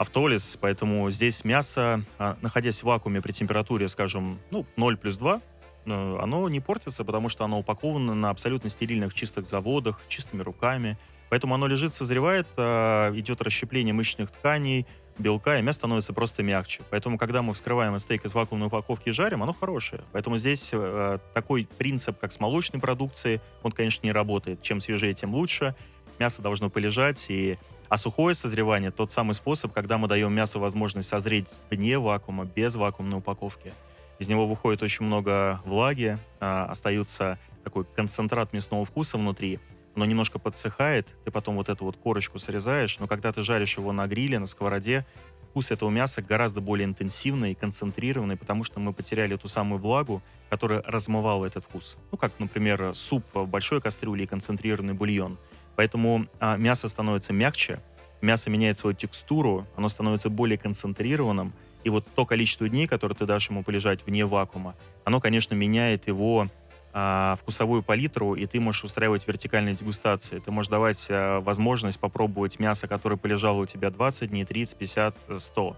[0.00, 0.56] автолиз.
[0.58, 5.40] Поэтому здесь мясо, а, находясь в вакууме при температуре, скажем, ну, 0 плюс 2,
[5.84, 10.96] э, оно не портится, потому что оно упаковано на абсолютно стерильных чистых заводах, чистыми руками.
[11.28, 14.86] Поэтому оно лежит, созревает, а, идет расщепление мышечных тканей,
[15.18, 16.80] белка, и мясо становится просто мягче.
[16.88, 20.00] Поэтому, когда мы вскрываем стейк из вакуумной упаковки и жарим, оно хорошее.
[20.12, 24.62] Поэтому здесь э, такой принцип, как с молочной продукцией, он, конечно, не работает.
[24.62, 25.74] Чем свежее, тем лучше.
[26.18, 27.58] Мясо должно полежать, и...
[27.90, 32.76] а сухое созревание— тот самый способ, когда мы даем мясу возможность созреть вне вакуума, без
[32.76, 33.74] вакуумной упаковки.
[34.20, 39.58] Из него выходит очень много влаги, э, остается такой концентрат мясного вкуса внутри,
[39.96, 43.90] оно немножко подсыхает, ты потом вот эту вот корочку срезаешь, но когда ты жаришь его
[43.90, 45.04] на гриле, на сковороде,
[45.50, 50.22] вкус этого мяса гораздо более интенсивный и концентрированный, потому что мы потеряли ту самую влагу,
[50.48, 51.98] которая размывала этот вкус.
[52.12, 55.38] Ну, как, например, суп в большой кастрюле и концентрированный бульон.
[55.80, 57.78] Поэтому а, мясо становится мягче,
[58.20, 63.24] мясо меняет свою текстуру, оно становится более концентрированным, и вот то количество дней, которое ты
[63.24, 66.48] дашь ему полежать вне вакуума, оно, конечно, меняет его
[66.92, 70.38] а, вкусовую палитру, и ты можешь устраивать вертикальные дегустации.
[70.38, 75.16] Ты можешь давать а, возможность попробовать мясо, которое полежало у тебя 20 дней, 30, 50,
[75.38, 75.76] 100.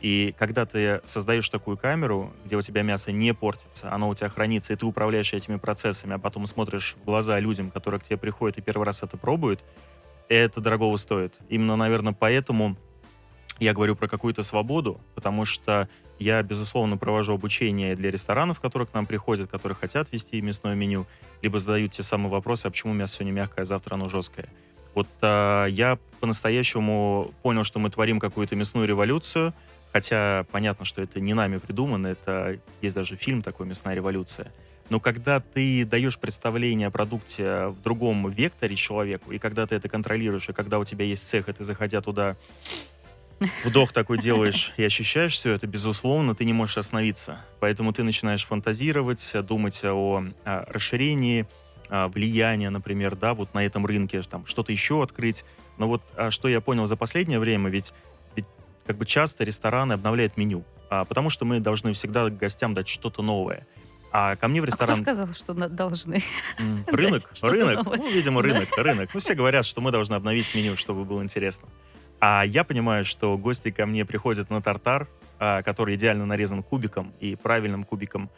[0.00, 4.30] И когда ты создаешь такую камеру, где у тебя мясо не портится, оно у тебя
[4.30, 8.16] хранится, и ты управляешь этими процессами, а потом смотришь в глаза людям, которые к тебе
[8.16, 9.62] приходят и первый раз это пробуют,
[10.28, 11.38] это дорогого стоит.
[11.48, 12.76] Именно, наверное, поэтому
[13.58, 18.94] я говорю про какую-то свободу, потому что я, безусловно, провожу обучение для ресторанов, которые к
[18.94, 21.06] нам приходят, которые хотят вести мясное меню,
[21.42, 24.48] либо задают те самые вопросы, а почему мясо сегодня мягкое, а завтра оно жесткое.
[24.94, 29.54] Вот а, я по-настоящему понял, что мы творим какую-то мясную революцию,
[29.92, 34.52] хотя понятно, что это не нами придумано, это есть даже фильм такой «Мясная революция».
[34.90, 39.88] Но когда ты даешь представление о продукте в другом векторе человеку, и когда ты это
[39.88, 42.36] контролируешь, и когда у тебя есть цех, и ты, заходя туда,
[43.64, 47.44] вдох такой делаешь и ощущаешь все это, безусловно, ты не можешь остановиться.
[47.60, 51.46] Поэтому ты начинаешь фантазировать, думать о, о расширении,
[51.88, 55.44] о влиянии, например, да, вот на этом рынке, там, что-то еще открыть.
[55.78, 57.92] Но вот а что я понял за последнее время, ведь
[58.90, 63.22] как бы часто рестораны обновляют меню, а, потому что мы должны всегда гостям дать что-то
[63.22, 63.64] новое.
[64.10, 64.90] А ко мне в ресторан...
[64.90, 66.20] А кто сказал, что должны?
[66.88, 67.86] Рынок, рынок.
[67.86, 69.10] Ну, видимо, рынок, рынок.
[69.14, 71.68] Ну, все говорят, что мы должны обновить меню, чтобы было интересно.
[72.18, 75.06] А я понимаю, что гости ко мне приходят на тартар,
[75.38, 78.28] а, который идеально нарезан кубиком и правильным кубиком.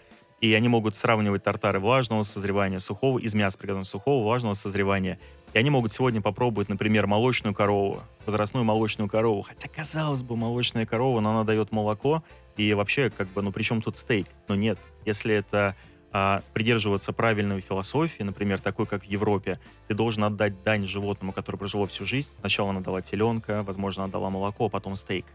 [0.43, 5.19] И они могут сравнивать тартары влажного созревания, сухого, из мяса приготовленного сухого, влажного созревания.
[5.53, 9.43] И они могут сегодня попробовать, например, молочную корову, возрастную молочную корову.
[9.43, 12.25] Хотя, казалось бы, молочная корова, но она дает молоко.
[12.57, 14.27] И вообще, как бы, ну при чем тут стейк?
[14.49, 15.77] Но нет, если это
[16.11, 21.59] а, придерживаться правильной философии, например, такой, как в Европе, ты должен отдать дань животному, которое
[21.59, 22.31] прожило всю жизнь.
[22.41, 25.27] Сначала она дала теленка, возможно, она дала молоко, а потом стейк.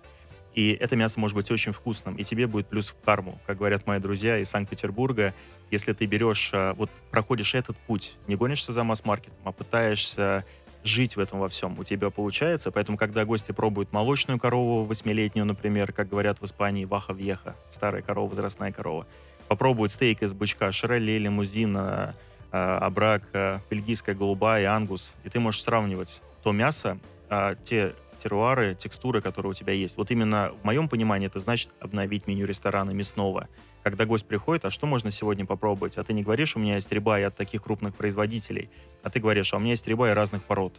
[0.58, 3.40] И это мясо может быть очень вкусным, и тебе будет плюс в карму.
[3.46, 5.36] Как говорят мои друзья из Санкт-Петербурга,
[5.70, 10.46] если ты берешь, а, вот проходишь этот путь, не гонишься за масс-маркетом, а пытаешься
[10.84, 11.78] жить в этом во всем.
[11.78, 16.86] У тебя получается, поэтому, когда гости пробуют молочную корову восьмилетнюю, например, как говорят в Испании,
[16.86, 19.06] ваха-вьеха, старая корова, возрастная корова,
[19.48, 22.16] попробовать стейк из бычка, шароле, лимузина,
[22.50, 26.98] абрак, бельгийская голубая ангус, и ты можешь сравнивать то мясо,
[27.30, 29.98] а, те теруары, текстуры, которые у тебя есть.
[29.98, 33.48] Вот именно в моем понимании это значит обновить меню ресторана мясного.
[33.84, 35.98] Когда гость приходит, а что можно сегодня попробовать?
[35.98, 38.70] А ты не говоришь, у меня есть рибай от таких крупных производителей,
[39.04, 40.74] а ты говоришь, а у меня есть рибай разных пород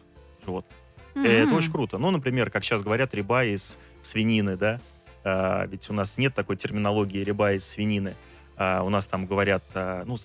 [0.45, 0.77] животных.
[1.15, 1.27] Mm-hmm.
[1.27, 1.99] Это очень круто.
[1.99, 4.81] Ну, например, как сейчас говорят, рибай из свинины, да?
[5.25, 8.15] А, ведь у нас нет такой терминологии рибай из свинины.
[8.57, 10.17] А, у нас там говорят, а, ну,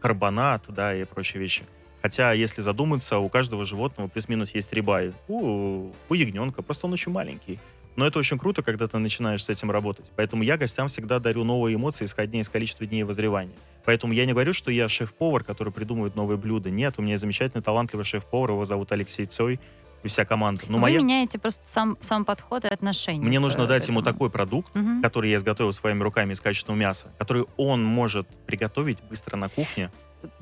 [0.00, 1.64] карбонат, да, и прочие вещи.
[2.02, 5.12] Хотя, если задуматься, у каждого животного плюс-минус есть рибай.
[5.28, 7.58] У, у ягненка, просто он очень маленький.
[7.94, 10.10] Но это очень круто, когда ты начинаешь с этим работать.
[10.16, 13.54] Поэтому я гостям всегда дарю новые эмоции, исходя из количества дней возревания.
[13.84, 16.70] Поэтому я не говорю, что я шеф-повар, который придумывает новые блюда.
[16.70, 19.60] Нет, у меня замечательный талантливый шеф-повар, его зовут Алексей Цой.
[20.02, 20.62] и вся команда.
[20.66, 20.98] Но Вы моя...
[20.98, 23.22] меняете просто сам, сам подход и отношение.
[23.24, 24.12] Мне нужно дать ему этому.
[24.14, 25.00] такой продукт, Мгм.
[25.02, 29.92] который я изготовил своими руками из качественного мяса, который он может приготовить быстро на кухне.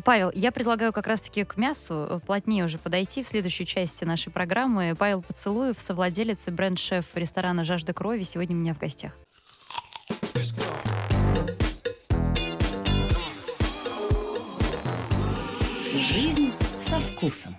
[0.04, 4.30] Павел, я предлагаю как раз-таки к мясу э, плотнее уже подойти в следующей части нашей
[4.30, 4.94] программы.
[4.98, 9.12] Павел Поцелуев, совладелец и бренд-шеф ресторана «Жажда крови», сегодня у меня в гостях.
[15.94, 17.56] Жизнь со вкусом.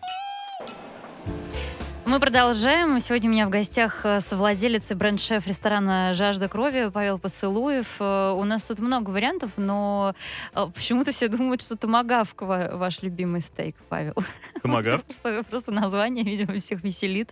[2.11, 2.99] Мы продолжаем.
[2.99, 7.87] Сегодня у меня в гостях э, совладелец и бренд-шеф ресторана «Жажда крови» Павел Поцелуев.
[8.01, 10.13] Э, У нас тут много вариантов, но
[10.53, 14.15] э, почему-то все думают, что томагавка ва- ваш любимый стейк, Павел.
[14.61, 15.05] Томагавк.
[15.49, 17.29] Просто, название, видимо, всех веселит.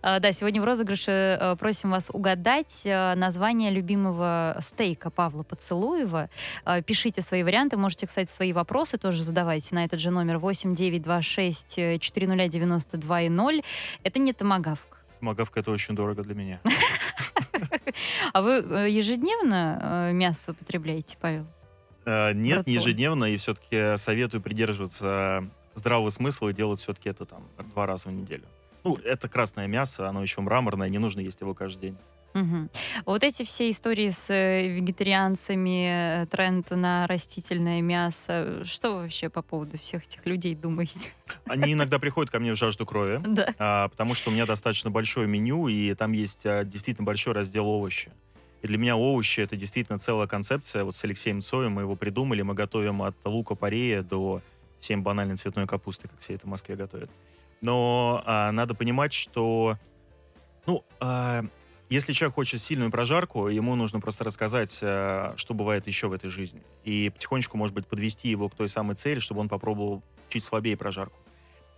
[0.00, 6.30] Да, сегодня в розыгрыше просим вас угадать название любимого стейка Павла Поцелуева.
[6.86, 12.48] Пишите свои варианты, можете, кстати, свои вопросы тоже задавайте на этот же номер 8926 400
[12.48, 13.62] 92 0.
[14.04, 14.98] Это не томагавк.
[15.20, 16.60] Томагавка это очень дорого для меня.
[18.32, 21.46] А вы э, ежедневно э, мясо употребляете, Павел?
[22.06, 27.46] Э, Нет, не ежедневно, и все-таки советую придерживаться здравого смысла и делать все-таки это там
[27.58, 28.44] два раза в неделю.
[28.82, 31.98] Ну, это красное мясо, оно еще мраморное, не нужно есть его каждый день.
[32.34, 32.70] Мгм.
[33.06, 39.28] Вот эти все истории с э, вегетарианцами, э, тренд на растительное мясо, что вы вообще
[39.28, 41.10] по поводу всех этих людей думаете?
[41.46, 43.48] Они иногда приходят ко мне в жажду крови, Да.
[43.58, 47.66] а, потому что у меня достаточно большое меню, и там есть а, действительно большой раздел
[47.66, 48.12] овощи.
[48.62, 50.84] И для меня овощи— это действительно целая концепция.
[50.84, 52.42] Вот с Алексеем Цоем мы его придумали.
[52.42, 54.42] Мы готовим от лука-порея до
[54.78, 57.10] всем банальной цветной капусты, как все это в Москве готовят.
[57.62, 59.78] Но а, надо понимать, что...
[60.66, 61.42] Ну, а,
[61.90, 66.30] если человек хочет сильную прожарку, ему нужно просто рассказать, а, что бывает еще в этой
[66.30, 66.62] жизни.
[66.84, 70.76] И потихонечку, может быть, подвести его к той самой цели, чтобы он попробовал чуть слабее
[70.76, 71.18] прожарку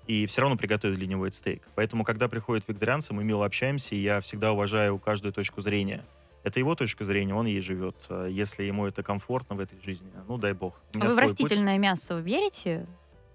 [0.07, 1.62] и все равно приготовить для него этот стейк.
[1.75, 6.05] Поэтому, когда приходят вегетарианцы, мы мило общаемся, и я всегда уважаю каждую точку зрения.
[6.42, 7.94] Это его точка зрения, он ей живет.
[8.09, 10.75] А Если ему это комфортно в этой жизни, ну дай бог.
[10.94, 11.40] А вы в свой путь.
[11.40, 12.87] растительное мясо верите?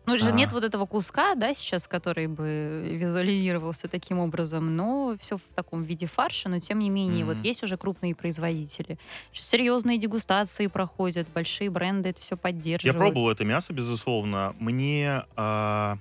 [0.07, 0.31] Ну, же А.
[0.31, 5.83] нет вот этого куска, да, сейчас, который бы визуализировался таким образом, но все в таком
[5.83, 7.43] виде фарша, но тем не менее, вот Мгм.
[7.43, 8.97] есть уже крупные производители.
[9.33, 12.97] Сейчас серьезные дегустации проходят, большие бренды это все Я поддерживают.
[12.97, 14.55] пробовал это мясо, безусловно.
[14.59, 15.97] Мне, а,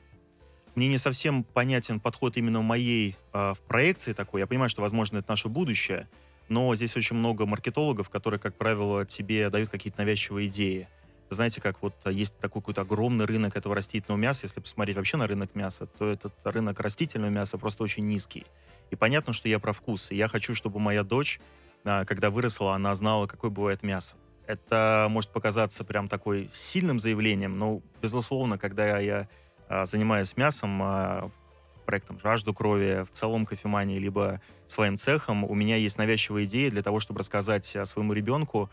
[0.76, 4.40] мне не совсем понятен подход именно моей а, в проекции такой.
[4.40, 6.08] Я понимаю, что, возможно, это наше будущее,
[6.48, 10.86] но здесь очень много маркетологов, которые, как правило, тебе дают какие-то навязчивые идеи.
[11.28, 14.46] Знаете, как вот есть такой какой-то огромный рынок этого растительного мяса.
[14.46, 18.46] Если посмотреть вообще на рынок мяса, то этот рынок растительного мяса просто очень низкий.
[18.90, 20.12] И понятно, что я про вкус.
[20.12, 21.40] И я хочу, чтобы моя дочь,
[21.84, 24.16] а, когда выросла, она знала, какое бывает мясо.
[24.46, 29.28] Это может показаться прям такой сильным заявлением, но, безусловно, когда я
[29.68, 31.30] а, занимаюсь мясом, а,
[31.84, 36.82] проектом «Жажду крови», в целом кофемании, либо своим цехом, у меня есть навязчивая идея для
[36.82, 38.70] того, чтобы рассказать своему ребенку,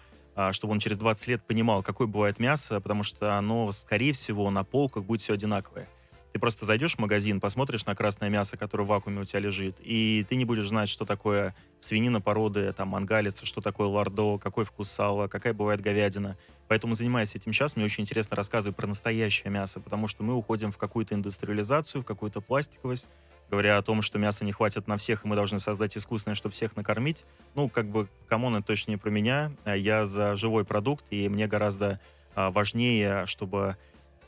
[0.52, 4.64] чтобы он через 20 лет понимал, какое бывает мясо, потому что оно, скорее всего, на
[4.64, 5.88] полках будет все одинаковое.
[6.34, 9.78] Ты просто зайдешь в магазин, посмотришь на красное мясо, которое в вакууме у тебя лежит,
[9.80, 14.66] и ты не будешь знать, что такое свинина породы, там, мангалица, что такое лардо, какой
[14.66, 16.36] вкус сала, какая бывает говядина.
[16.68, 20.72] Поэтому, занимаясь этим сейчас, мне очень интересно рассказывать про настоящее мясо, потому что мы уходим
[20.72, 23.10] в какую-то индустриализацию, в какую-то пластиковость,
[23.54, 26.54] говоря о том, что мяса не хватит на всех, и мы должны создать искусственное, чтобы
[26.54, 27.24] всех накормить.
[27.54, 29.52] Ну, как бы, come on, это точно не про меня.
[29.68, 32.00] Я за живой продукт, и мне гораздо
[32.34, 33.78] а, важнее, чтобы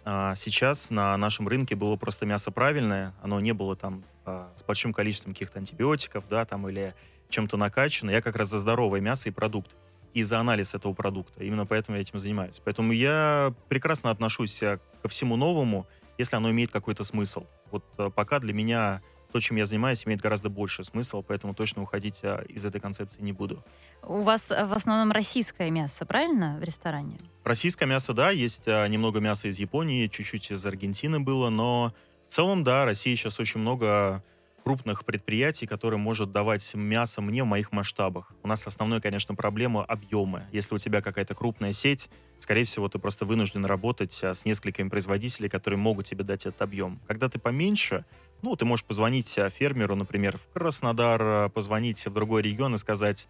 [0.04, 4.64] а, сейчас на нашем рынке было просто мясо правильное, оно не было там а, с
[4.64, 6.94] большим количеством каких-то антибиотиков, да, там, или
[7.30, 8.12] чем-то накачано.
[8.12, 9.72] Я как раз за здоровое мясо и продукт,
[10.14, 11.44] и за анализ этого продукта.
[11.44, 12.62] Именно поэтому я этим занимаюсь.
[12.64, 15.88] Поэтому я прекрасно отношусь а, ко всему новому,
[16.20, 17.48] если оно имеет какой-то смысл.
[17.72, 19.02] Вот а, пока для меня
[19.36, 23.22] то, чем я занимаюсь, имеет гораздо больше смысл, поэтому точно уходить а, из этой концепции
[23.22, 23.62] не буду.
[24.02, 27.18] У вас э, в основном российское мясо, правильно, в ресторане?
[27.44, 31.94] Российское мясо, да, есть а, немного мяса из Японии, чуть-чуть из Аргентины было, но
[32.30, 34.24] в целом, да, Россия сейчас очень много
[34.66, 38.32] крупных предприятий, которые может давать мясо мне в моих масштабах.
[38.42, 40.48] У нас основная, конечно, проблема объемы.
[40.52, 44.90] Если у тебя какая-то крупная сеть, скорее всего, ты просто вынужден работать а, с несколькими
[44.90, 47.00] производителей, которые могут тебе дать этот объем.
[47.06, 48.06] Когда ты поменьше,
[48.46, 52.78] ну, ты можешь позвонить а, фермеру, например, в Краснодар, а, позвонить в другой регион и
[52.78, 53.28] сказать,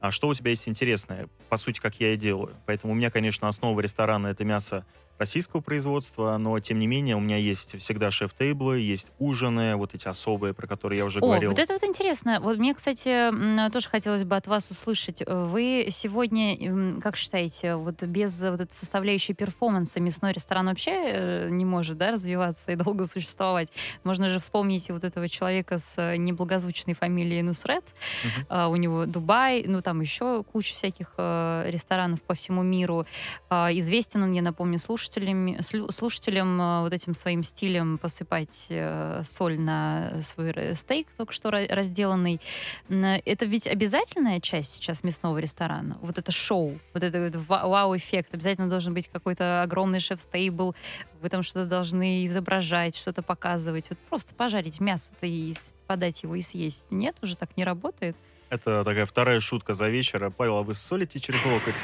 [0.00, 1.28] а что у тебя есть интересное?
[1.48, 2.54] По сути, как я и делаю.
[2.66, 4.84] Поэтому у меня, конечно, основа ресторана— это мясо
[5.24, 10.06] российского производства, но тем не менее у меня есть всегда шеф-тейблы, есть ужины, вот эти
[10.06, 11.48] особые, про которые я уже О, говорил.
[11.50, 12.40] вот это вот интересно.
[12.42, 13.30] Вот мне, кстати,
[13.70, 15.22] тоже хотелось бы от вас услышать.
[15.26, 21.64] Вы сегодня, как считаете, вот без вот этой составляющей перформанса мясной ресторан вообще э, не
[21.64, 23.72] может, да, развиваться и долго существовать?
[24.04, 27.94] Можно же вспомнить вот этого человека с э, неблагозвучной фамилией Нусрет.
[28.24, 28.46] Мгм.
[28.50, 33.06] А, У него Дубай, ну там еще куча всяких э, ресторанов по всему миру.
[33.48, 35.13] А, Известен он, я напомню, слушателям,
[35.62, 41.48] слю- слушателям э, вот этим своим стилем посыпать э, соль на свой стейк, только что
[41.50, 42.40] ра- разделанный.
[42.88, 45.98] Это ведь обязательная часть сейчас мясного ресторана?
[46.02, 48.34] Вот это шоу, вот это вот ва- вау-эффект.
[48.34, 50.74] Обязательно должен быть какой-то огромный шеф-стейбл,
[51.22, 53.88] вы там что-то должны изображать, что-то показывать.
[53.90, 55.54] Вот просто пожарить мясо-то и
[55.86, 56.90] подать его и съесть.
[56.90, 58.16] Нет, уже так не работает.
[58.50, 60.30] Это такая вторая шутка за вечер.
[60.30, 61.74] Павел, а вы солите через локоть?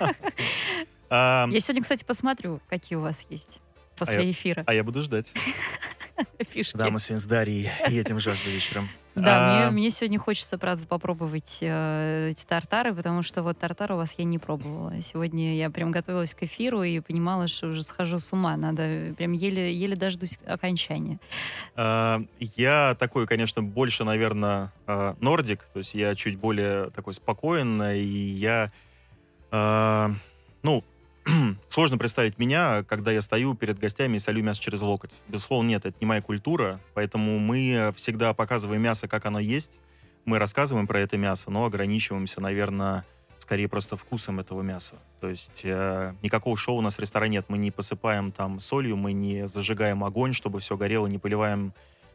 [1.10, 3.60] А, Я сегодня, кстати, посмотрю, какие у вас есть
[3.96, 5.32] после А я- эфира А я буду ждать.
[6.48, 6.76] фишки.
[6.76, 8.88] Да, мы сегодня с Дарьей едем жажду вечером.
[9.14, 13.92] Да, А, мне, мне сегодня хочется, правда, попробовать э, эти тартары, потому что вот тартар
[13.92, 14.92] у вас я не пробовала.
[15.00, 18.54] Сегодня я прям готовилась к эфиру и понимала, что уже схожу с ума.
[18.58, 21.18] Надо прям еле, еле дождусь окончания.
[21.76, 27.82] А, Я такой, конечно, больше, наверное, а, нордик, то есть я чуть более такой спокоен,
[27.82, 28.68] и я,
[29.50, 30.12] а,
[30.62, 30.84] ну,
[31.68, 35.12] сложно представить меня, когда я стою перед гостями и солю мясо через локоть.
[35.28, 39.80] Безусловно, нет, это не моя культура, поэтому мы всегда показываем мясо, как оно есть,
[40.26, 43.04] мы рассказываем про это мясо, но ограничиваемся, наверное,
[43.38, 44.96] скорее просто вкусом этого мяса.
[45.20, 47.46] То есть э, никакого шоу у нас в ресторане нет.
[47.48, 51.72] Мы не посыпаем там солью, мы не зажигаем огонь, чтобы все горело, не поливаем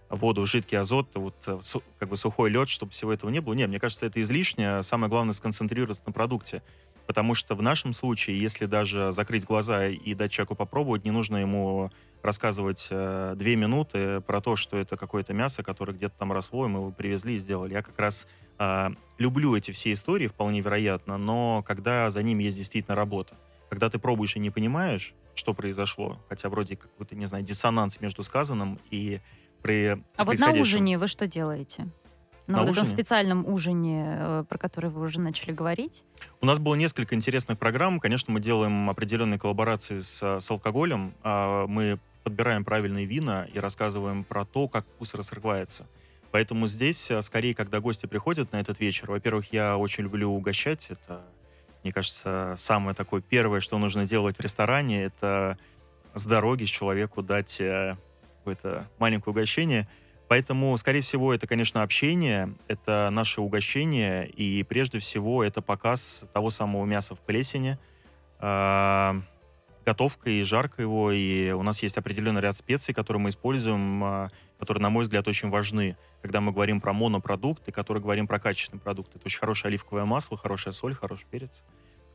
[0.10, 1.60] воду жидкий азот, вот э,
[2.00, 3.54] как бы сухой лед, чтобы всего этого не было.
[3.54, 4.84] Не, мне кажется, это излишне.
[4.84, 6.62] Самое главное сконцентрироваться на продукте.
[7.08, 11.38] Потому что в нашем случае, если даже закрыть глаза и дать человеку попробовать, не нужно
[11.38, 16.66] ему рассказывать э, две минуты про то, что это какое-то мясо, которое где-то там росло,
[16.66, 17.74] и мы его привезли и сделали.
[17.74, 18.28] Я как раз
[18.64, 23.36] а, люблю эти все истории, вполне вероятно, но когда за ними есть действительно работа.
[23.70, 28.22] Когда ты пробуешь и не понимаешь, что произошло, хотя вроде какой-то, не знаю, диссонанс между
[28.22, 29.20] сказанным и
[29.64, 31.88] при А вот на ужине вы что делаете?
[32.48, 32.98] На, На вот этом ужине?
[32.98, 36.04] специальном ужине, э, про который вы уже начали говорить.
[36.42, 38.00] У нас было несколько интересных программ.
[38.00, 41.14] Конечно, мы делаем определенные коллаборации с, с алкоголем.
[41.24, 45.88] А, Мы подбираем правильные вина и рассказываем про то, как вкус раскрывается.
[46.32, 50.88] Поэтому здесь, а, скорее, когда гости приходят на этот вечер, во-первых, я очень люблю угощать.
[50.90, 51.22] Это,
[51.84, 55.58] мне кажется, самое такое первое, что нужно делать в ресторане, это
[56.14, 57.96] с дороги с человеку дать э,
[58.40, 59.88] какое-то маленькое угощение.
[60.32, 66.50] Поэтому, скорее всего, это, конечно, общение, это наше угощение, и прежде всего это показ того
[66.52, 67.78] самого мяса в плесени,
[68.40, 69.18] а,
[69.86, 74.30] готовка и жарка его, и у нас есть определенный ряд специй, которые мы используем, а,
[74.58, 78.40] которые, на мой взгляд, очень важны, когда мы говорим про монопродукт и которые говорим про
[78.40, 79.14] качественный продукт.
[79.14, 81.62] Это очень хорошее оливковое масло, хорошая соль, хороший перец.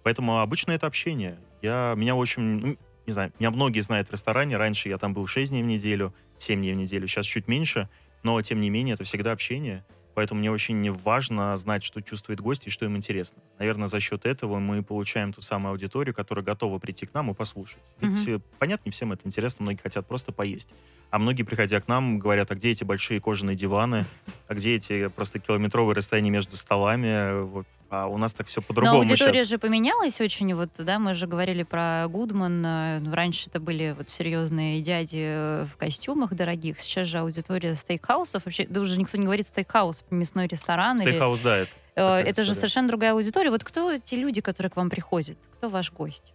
[0.05, 1.39] Поэтому обычно это общение.
[1.61, 2.77] Я, меня очень, ну,
[3.07, 4.57] не знаю, меня многие знают в ресторане.
[4.57, 7.91] Раньше я там был 6 дней в неделю, 7 дней в неделю, сейчас чуть меньше,
[8.27, 9.85] но тем не менее это всегда общение.
[10.15, 13.41] Поэтому мне очень важно знать, что чувствует гость и что им интересно.
[13.61, 17.35] Наверное, за счет этого мы получаем ту самую аудиторию, которая готова прийти к нам и
[17.35, 17.85] послушать.
[18.01, 20.71] Ведь, э, понятно, не всем это интересно, многие хотят просто поесть.
[21.11, 24.07] А многие, приходя к нам, говорят, а где эти большие кожаные диваны,
[24.49, 27.67] а где эти просто километровые расстояния между столами, вот.
[27.89, 29.49] А у нас так все Но по-другому аудитория щас.
[29.49, 30.53] же поменялась очень.
[30.55, 32.65] Вот, да, мы же говорили про Гудман.
[32.67, 36.81] э, Раньше это были вот серьезные дяди э, в костюмах дорогих.
[36.81, 38.45] Сейчас же аудитория стейкхаусов.
[38.45, 40.97] Вообще, да уже никто не говорит стейкхаус, мясной ресторан.
[40.97, 42.55] или- Стейкхаус, да, это Э, Это же история.
[42.55, 43.51] совершенно другая аудитория.
[43.51, 45.39] Вот кто те люди, которые к вам приходят?
[45.55, 46.35] Кто ваш гость?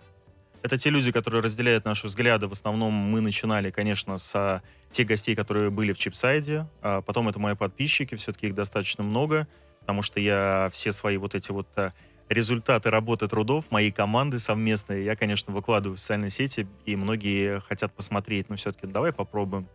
[0.63, 2.47] Это те люди, которые разделяют наши взгляды.
[2.47, 6.65] В основном мы начинали, конечно, с тех гостей, которые были в Чипсайде.
[6.81, 9.47] А потом это мои подписчики, все-таки их достаточно много,
[9.81, 11.91] потому что я все свои вот эти вот а,
[12.29, 17.93] результаты работы трудов, моей команды совместные, я, конечно, выкладываю в социальные сети, и многие хотят
[17.93, 19.67] посмотреть, но все-таки давай попробуем.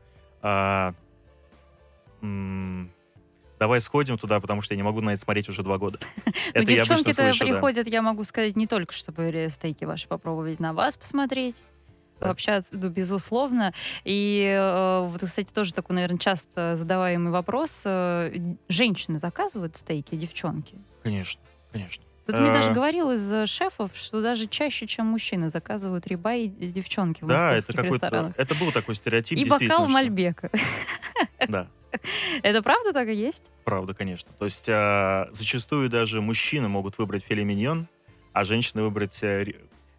[0.43, 0.95] А,
[2.23, 2.91] м,
[3.59, 5.99] давай сходим туда, потому что я не могу на это смотреть уже два года.
[6.55, 10.97] Ну, Это девчонки-то приходят, я могу сказать, не только, чтобы стейки ваши попробовать, на вас
[10.97, 11.57] посмотреть.
[12.21, 13.73] Общаться, ну, безусловно.
[14.05, 17.83] И э, вот, кстати, тоже такой, наверное, часто задаваемый вопрос.
[17.85, 18.33] э,
[18.69, 20.77] Женщины заказывают стейки, девчонки?
[21.03, 21.41] Конечно,
[21.73, 22.05] конечно.
[22.27, 26.45] Тут мне даже Э, говорил из э, шефов, что даже чаще, чем мужчины, заказывают рибай
[26.47, 27.95] и девчонки в Да, это московских какой-то...
[28.07, 28.35] ресторанах.
[28.37, 30.51] Это был такой стереотип, И бокал Мальбека.
[31.49, 31.69] Да,
[32.43, 33.45] Это правда так и есть?
[33.65, 34.33] правда, конечно.
[34.37, 37.87] То есть а, зачастую даже мужчины могут выбрать филе миньон,
[38.33, 39.21] а женщины выбрать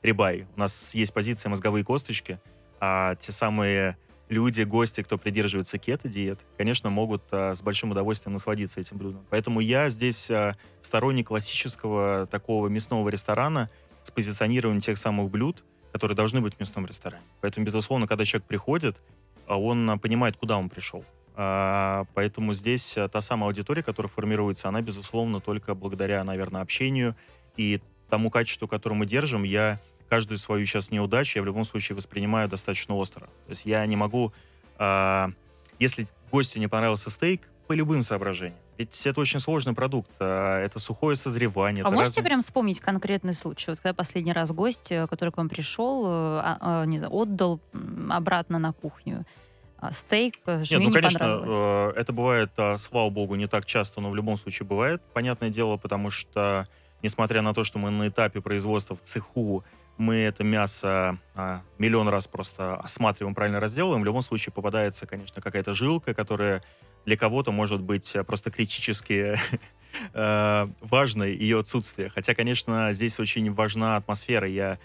[0.07, 0.47] рибай.
[0.55, 2.39] У нас есть позиция мозговые косточки.
[2.79, 3.97] А те самые
[4.29, 9.25] люди, гости, кто придерживается кето-диет, конечно, могут а, с большим удовольствием насладиться этим блюдом.
[9.29, 13.69] Поэтому я здесь а, сторонник классического такого мясного ресторана
[14.03, 17.23] с позиционированием тех самых блюд, которые должны быть в мясном ресторане.
[17.41, 18.97] Поэтому, безусловно, когда человек приходит,
[19.47, 21.03] а, он понимает, куда он пришел.
[21.35, 27.15] А, поэтому здесь а, та самая аудитория, которая формируется, она, безусловно, только благодаря, наверное, общению
[27.55, 27.79] и
[28.09, 29.43] тому качеству, которое мы держим.
[29.43, 29.79] Я
[30.09, 33.21] каждую свою сейчас неудачу я в любом случае воспринимаю достаточно остро.
[33.21, 34.33] То есть я не могу...
[34.77, 35.31] А,
[35.79, 38.59] если гостю не понравился стейк, по любым соображениям.
[38.77, 40.11] Ведь это очень сложный продукт.
[40.19, 41.83] А, это сухое созревание.
[41.83, 43.71] А можете разные- прям вспомнить конкретный случай?
[43.71, 47.13] Вот когда последний раз гость, э, который к вам пришел, э, а- а, не знаю,
[47.13, 47.59] отдал
[48.09, 49.25] обратно на кухню
[49.91, 54.01] стейк, э, что Нет, ну, не конечно, э, это бывает, слава богу, не так часто,
[54.01, 56.67] но в любом случае бывает, понятное дело, потому что,
[57.03, 59.63] несмотря на то, что мы на этапе производства в цеху,
[59.97, 65.41] мы это мясо а, миллион раз просто осматриваем, правильно разделываем, в любом случае попадается, конечно,
[65.41, 66.63] какая-то жилка, которая
[67.05, 69.39] для кого-то может быть э, просто критически
[70.13, 72.09] э, важной ее отсутствие.
[72.09, 74.47] Хотя, конечно, здесь очень важна атмосфера.
[74.47, 74.77] Я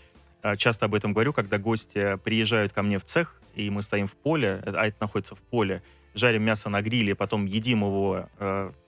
[0.42, 4.06] э, часто об этом говорю, когда гости приезжают ко мне в цех, и мы стоим
[4.06, 5.82] в поле, а это находится в поле,
[6.14, 8.28] жарим мясо на гриле, потом едим его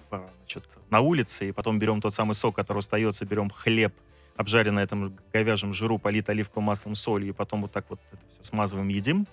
[0.08, 3.92] значит, на улице, и потом берем тот самый сок, который остается, берем хлеб,
[4.36, 8.20] обжаренный на этом говяжьем жиру, полит оливковым маслом, солью, и потом вот так вот это
[8.32, 9.26] все смазываем, едим,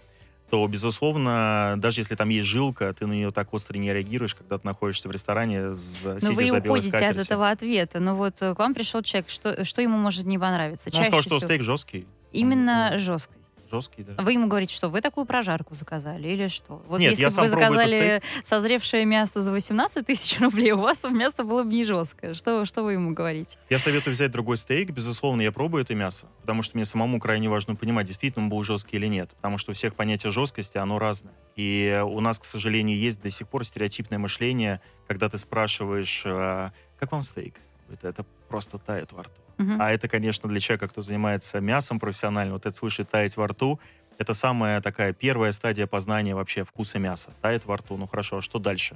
[0.49, 4.57] то, безусловно, даже если там есть жилка, ты на нее так остро не реагируешь, когда
[4.57, 7.23] ты находишься в ресторане, за, Но сидишь вы за уходите от скатертью.
[7.23, 7.99] этого ответа.
[8.01, 10.89] Ну вот э, к вам пришел человек, что, что ему может не понравиться?
[10.91, 12.05] Ну, он сказал, что всего- стейк жесткий.
[12.33, 13.40] Именно Он, жесткость.
[13.71, 14.21] Жесткий, да.
[14.21, 16.83] Вы ему говорите, что вы такую прожарку заказали или что?
[16.89, 21.45] Вот Нет, если бы вы заказали созревшее мясо за 18 тысяч рублей, у вас мясо
[21.45, 22.33] было бы не жесткое.
[22.33, 23.57] Что, что вы ему говорите?
[23.69, 24.89] Я советую взять другой стейк.
[24.89, 28.61] Безусловно, я пробую это мясо, потому что мне самому крайне важно понимать, действительно он был
[28.63, 29.29] жесткий или нет.
[29.37, 31.33] Потому что у всех понятие жесткости, оно разное.
[31.55, 36.73] И у нас, к сожалению, есть до сих пор стереотипное мышление, когда ты спрашиваешь, а,
[36.99, 37.55] как вам стейк?
[38.01, 39.41] Это просто тает во рту.
[39.79, 43.79] А это, конечно, для человека, кто занимается мясом профессионально, вот это слышать таять во рту,
[44.17, 47.33] это самая такая первая стадия познания вообще вкуса мяса.
[47.41, 48.95] Тает во рту, ну хорошо, а что дальше?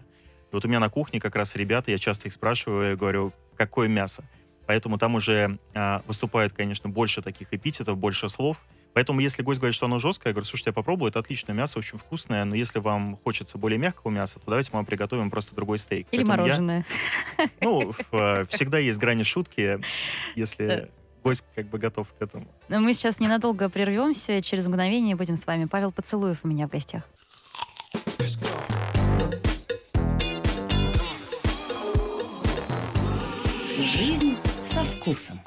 [0.51, 3.33] И вот у меня на кухне как раз ребята, я часто их спрашиваю, я говорю,
[3.57, 4.23] какое мясо?
[4.67, 8.63] Поэтому там уже а, выступает, конечно, больше таких эпитетов, больше слов.
[8.95, 11.77] Поэтому если гость говорит, что оно жесткое, я говорю, слушайте, я попробую, это отличное мясо,
[11.79, 15.53] очень вкусное, но если вам хочется более мягкого мяса, то давайте мы вам приготовим просто
[15.53, 16.07] другой стейк.
[16.11, 16.85] Или Поэтому я- мороженое.
[17.59, 19.81] ну, в- э, всегда есть грани шутки,
[20.35, 20.89] если
[21.25, 22.47] гость как бы готов к этому.
[22.69, 24.41] Но мы сейчас ненадолго прервемся.
[24.41, 25.65] Через мгновение будем с вами.
[25.65, 27.03] Павел Поцелуев у меня в гостях.
[33.77, 35.39] Жизнь со вкусом.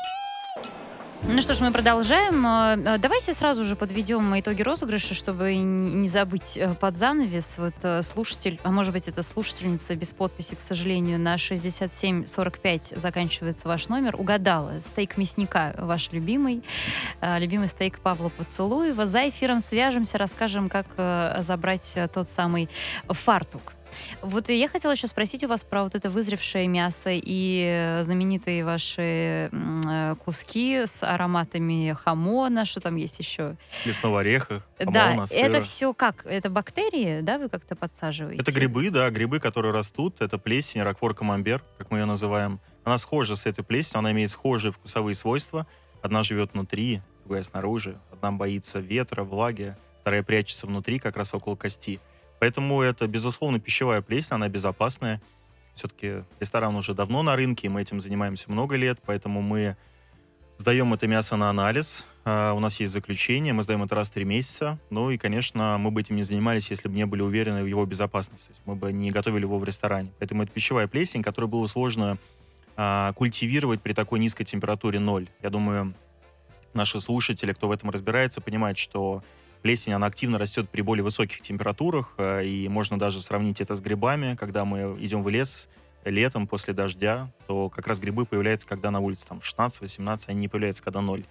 [1.25, 2.47] Ну что ж, мы продолжаем.
[2.47, 7.59] Э, э, Давайте сразу же подведем итоги розыгрыша, чтобы не забыть э, под занавес.
[7.59, 13.89] Вот слушатель, а может быть это слушательница без подписи, к сожалению, на 6745 заканчивается ваш
[13.89, 14.15] номер.
[14.17, 14.81] Угадала.
[14.81, 16.63] Стейк мясника ваш любимый.
[17.21, 19.05] Любимый стейк Павла Поцелуева.
[19.05, 20.87] За эфиром свяжемся, расскажем, как
[21.43, 22.69] забрать тот самый
[23.09, 23.73] фартук.
[24.23, 28.65] Вот я хотела еще спросить у вас про вот это вызревшее мясо и э, знаменитые
[28.65, 33.57] ваши э, куски с ароматами хамона, что там есть еще?
[33.85, 35.47] Лесного ореха, да, хамона, сыра.
[35.47, 36.25] это все как?
[36.27, 38.41] Это бактерии, да, вы как-то подсаживаете?
[38.41, 40.21] Это грибы, да, грибы, которые растут.
[40.21, 42.61] Это плесень, раквор камамбер, как мы ее называем.
[42.85, 45.67] Она схожа с этой плесенью, она имеет схожие вкусовые свойства.
[46.01, 47.99] Одна живет внутри, другая снаружи.
[48.11, 52.01] Одна боится ветра, влаги, вторая прячется внутри, как раз около кости.
[52.41, 55.21] Поэтому это, безусловно, пищевая плесень, она безопасная.
[55.75, 59.77] Все-таки ресторан уже давно на рынке, мы этим занимаемся много лет, поэтому мы
[60.57, 62.05] сдаем это мясо на анализ.
[62.25, 64.79] А, У нас есть заключение, мы сдаем это раз в три месяца.
[64.91, 67.87] Ну и, конечно, мы бы этим не занимались, если бы не были уверены в его
[67.87, 68.51] безопасности.
[68.67, 70.11] Мы бы не готовили его в ресторане.
[70.19, 72.19] Поэтому это пищевая плесень, которую было сложно
[72.77, 75.29] а, культивировать при такой низкой температуре ноль.
[75.43, 75.95] Я думаю,
[76.75, 79.23] наши слушатели, кто в этом разбирается, понимают, что
[79.59, 83.81] плесень, она активно растет при более высоких температурах, а, и можно даже сравнить это с
[83.81, 85.69] грибами, когда мы идем в лес
[86.05, 90.49] летом после дождя, то как раз грибы появляются, когда на улице там 16-18, они не
[90.49, 91.25] появляются, когда ноль.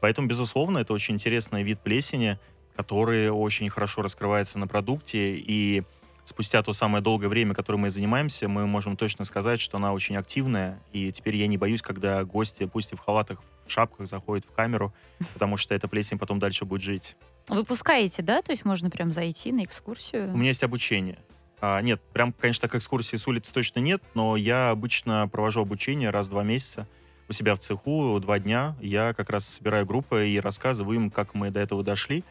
[0.00, 2.38] Поэтому, безусловно, это очень интересный вид плесени,
[2.76, 5.82] который очень хорошо раскрывается на продукте, и
[6.24, 10.16] спустя то самое долгое время, которым мы занимаемся, мы можем точно сказать, что она очень
[10.16, 14.44] активная, и теперь я не боюсь, когда гости, пусть и в халатах, в шапках, заходят
[14.44, 14.92] в камеру,
[15.34, 17.16] потому что эта плесень потом дальше будет жить.
[17.48, 18.42] Вы пускаете, да?
[18.42, 20.32] То есть можно прям зайти на экскурсию?
[20.32, 21.18] У меня есть обучение.
[21.60, 26.10] А, нет, прям, конечно, так экскурсии с улицы точно нет, но я обычно провожу обучение
[26.10, 26.86] раз в два месяца
[27.28, 28.76] у себя в цеху, два дня.
[28.80, 32.22] Я как раз собираю группы и рассказываю им, как мы до этого дошли.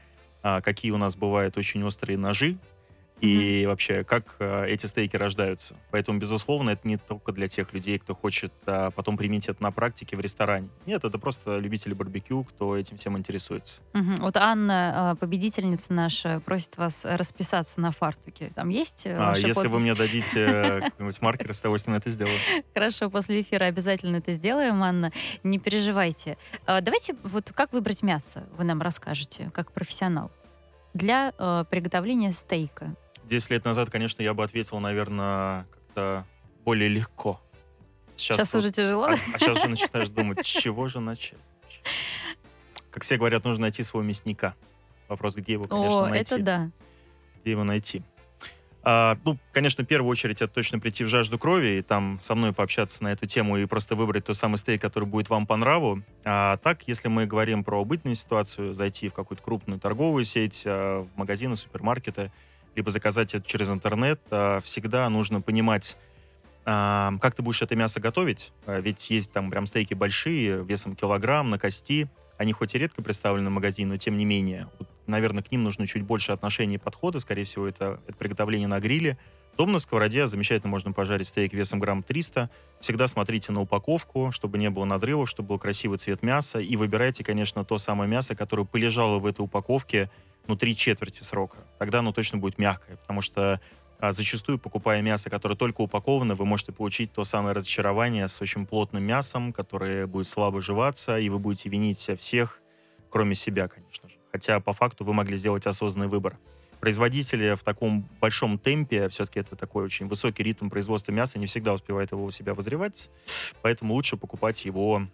[0.44, 2.58] а, какие у нас бывают очень острые ножи,
[3.24, 5.78] и вообще, как э, эти стейки рождаются.
[5.92, 9.72] Поэтому, безусловно, это не только для тех людей, кто хочет а, потом применить это на
[9.72, 10.68] практике в ресторане.
[10.86, 13.82] Нет, это просто любители барбекю, кто этим всем интересуется.
[13.94, 14.16] Мгм.
[14.16, 18.52] Вот Анна, а, победительница наша, просит вас расписаться на фартуке.
[18.56, 19.84] Там есть э, А, ваша если вы подпись?
[19.84, 22.38] мне дадите э, какой-нибудь маркер, с удовольствием это сделаю.
[22.74, 25.14] Хорошо, после эфира обязательно это сделаем, Анна.
[25.44, 26.38] Не переживайте.
[26.68, 30.30] Давайте, вот как выбрать мясо, вы нам расскажете, как профессионал,
[30.94, 32.96] для э, приготовления стейка.
[33.26, 36.26] 10 лет назад, конечно, я бы ответил, наверное, как-то
[36.64, 37.42] более легко.
[38.16, 39.06] Сейчас, вот- уже тяжело.
[39.06, 41.40] А, сейчас же начинаешь думать, с чего же начать?
[42.92, 44.56] Как все говорят, нужно найти своего мясника.
[45.08, 46.36] Вопрос, где его, конечно, О, найти.
[46.36, 46.72] это да.
[47.42, 48.04] Где его найти?
[48.86, 52.36] А, ну, конечно, в первую очередь это точно прийти в жажду крови и там со
[52.36, 55.56] мной пообщаться на эту тему и просто выбрать тот самый стейк, который будет вам по
[55.56, 56.04] нраву.
[56.26, 61.02] А так, если мы говорим про убытную ситуацию, зайти в какую-то крупную торговую сеть, а,
[61.04, 62.32] в магазины, супермаркеты,
[62.76, 65.98] либо заказать это через интернет, а, всегда нужно понимать,
[66.66, 68.52] а, как ты будешь это мясо готовить.
[68.66, 72.08] А, Ведь есть там прям стейки большие, весом килограмм, на кости.
[72.38, 74.68] Они хоть и редко представлены в магазине, но тем не менее.
[74.80, 77.20] Вот, наверное, к ним нужно чуть больше отношения и подхода.
[77.20, 79.18] Скорее всего, это, это приготовление на гриле.
[79.56, 82.50] Дома на сковороде замечательно можно пожарить стейк весом грамм 300.
[82.80, 86.60] Всегда смотрите на упаковку, чтобы не было надрывов, чтобы был красивый цвет мяса.
[86.60, 90.10] И выбирайте, конечно, то самое мясо, которое полежало в этой упаковке
[90.48, 91.58] ну, три четверти срока.
[91.80, 93.62] Тогда оно точно будет мягкое, потому что
[94.00, 98.66] а, зачастую, покупая мясо, которое только упаковано, вы можете получить то самое разочарование с очень
[98.66, 102.60] плотным мясом, которое будет слабо жеваться, и вы будете винить всех,
[103.10, 104.16] кроме себя, конечно же.
[104.32, 106.38] Хотя по факту вы могли сделать осознанный выбор.
[106.82, 111.74] Производители в таком большом темпе, все-таки это такой очень высокий ритм производства мяса, не всегда
[111.74, 113.10] успевают его у себя возревать,
[113.62, 115.08] поэтому лучше покупать его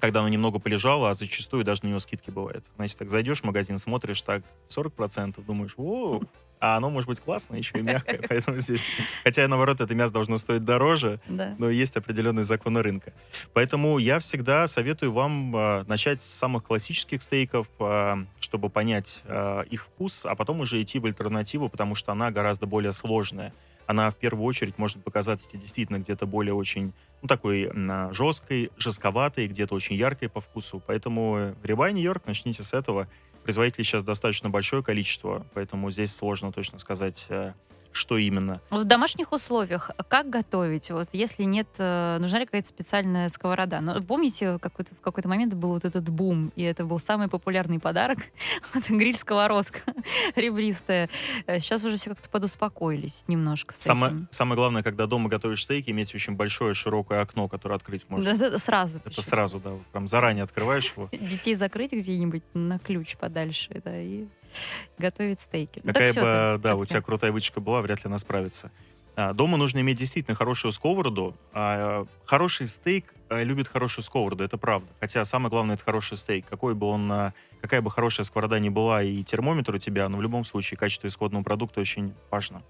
[0.00, 2.64] когда оно немного полежало, а зачастую даже на него скидки бывают.
[2.76, 6.22] Значит, так зайдешь в магазин, смотришь, так, 40%, думаешь, воу,
[6.58, 8.92] а оно может быть классное, еще и мягкое, поэтому здесь...
[9.24, 11.54] Хотя, наоборот, это мясо должно стоить дороже, Да.
[11.58, 13.12] но есть определенные законы рынка.
[13.54, 19.62] Поэтому я всегда советую вам а, начать с самых классических стейков, а, чтобы понять а,
[19.62, 23.54] их вкус, а потом уже идти в альтернативу, потому что она гораздо более сложная.
[23.90, 28.70] Она в первую очередь может показаться тебе действительно где-то более очень, ну, такой м, жесткой,
[28.76, 30.80] жестковатой, где-то очень яркой по вкусу.
[30.86, 33.08] Поэтому Рибай Нью-Йорк, начните с этого.
[33.42, 37.54] Производителей сейчас достаточно большое количество, поэтому здесь сложно точно сказать, э,
[37.92, 38.60] что именно.
[38.70, 40.90] В домашних условиях как готовить?
[40.90, 43.80] Вот если нет, э, нужна ли какая-то специальная сковорода?
[43.80, 47.78] Ну, помните, какой-то, в какой-то момент был вот этот бум, и это был самый популярный
[47.80, 48.18] подарок.
[48.74, 49.80] Вот гриль-сковородка
[50.36, 51.08] ребристая.
[51.46, 54.28] Э, Сейчас уже все как-то подуспокоились немножко с Самое, этим.
[54.30, 58.32] самое главное, когда дома готовишь стейки, иметь очень большое широкое окно, которое открыть можно.
[58.32, 58.98] Да-да-да, сразу.
[58.98, 59.22] Это причем.
[59.22, 61.08] сразу, да, вот прям заранее открываешь его.
[61.12, 64.26] Детей закрыть где-нибудь на ключ подальше, да, и
[64.98, 65.80] готовить стейки.
[65.82, 68.70] Ну, Какая бы, да, у тебя крутая вычка была, вряд ли она справится.
[69.16, 71.36] А, дома нужно иметь действительно хорошую сковороду.
[71.52, 74.88] А, хороший стейк а, любит хорошую сковороду, это правда.
[75.00, 76.46] Хотя самое главное это хороший стейк.
[76.46, 80.22] Какой бы он, какая бы хорошая сковорода ни была и термометр у тебя, но в
[80.22, 82.62] любом случае качество исходного продукта очень важно.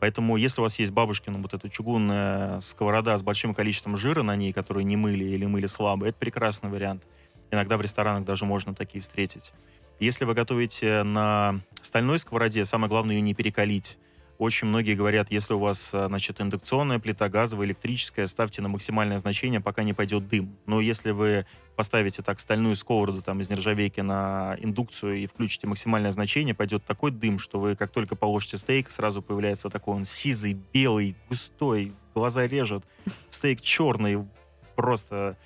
[0.00, 4.36] Поэтому, если у вас есть бабушкина вот эта чугунная сковорода с большим количеством жира на
[4.36, 7.02] ней, которую не мыли или мыли слабо, это прекрасный вариант.
[7.50, 9.52] Иногда в ресторанах даже можно такие встретить.
[10.00, 13.96] Если вы готовите на стальной сковороде, самое главное ее не перекалить.
[14.38, 19.18] Очень многие говорят, если у вас, а, значит, индукционная плита, газовая, электрическая, ставьте на максимальное
[19.18, 20.56] значение, пока не пойдет дым.
[20.66, 26.10] Но если вы поставите так стальную сковороду там из нержавейки на индукцию и включите максимальное
[26.10, 30.58] значение, пойдет такой дым, что вы как только положите стейк, сразу появляется такой он сизый,
[30.72, 32.84] белый, густой, глаза режет,
[33.30, 34.26] стейк черный,
[34.74, 35.36] просто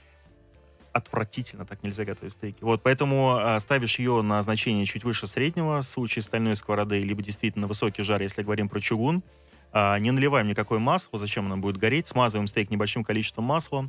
[0.93, 2.63] отвратительно, так нельзя готовить стейки.
[2.63, 7.23] Вот, поэтому а, ставишь ее на значение чуть выше среднего в случае стальной сковороды, либо
[7.23, 9.23] действительно высокий жар, если говорим про чугун.
[9.73, 12.09] А, не наливаем никакое масло, зачем оно будет гореть.
[12.09, 13.89] Смазываем стейк небольшим количеством масла.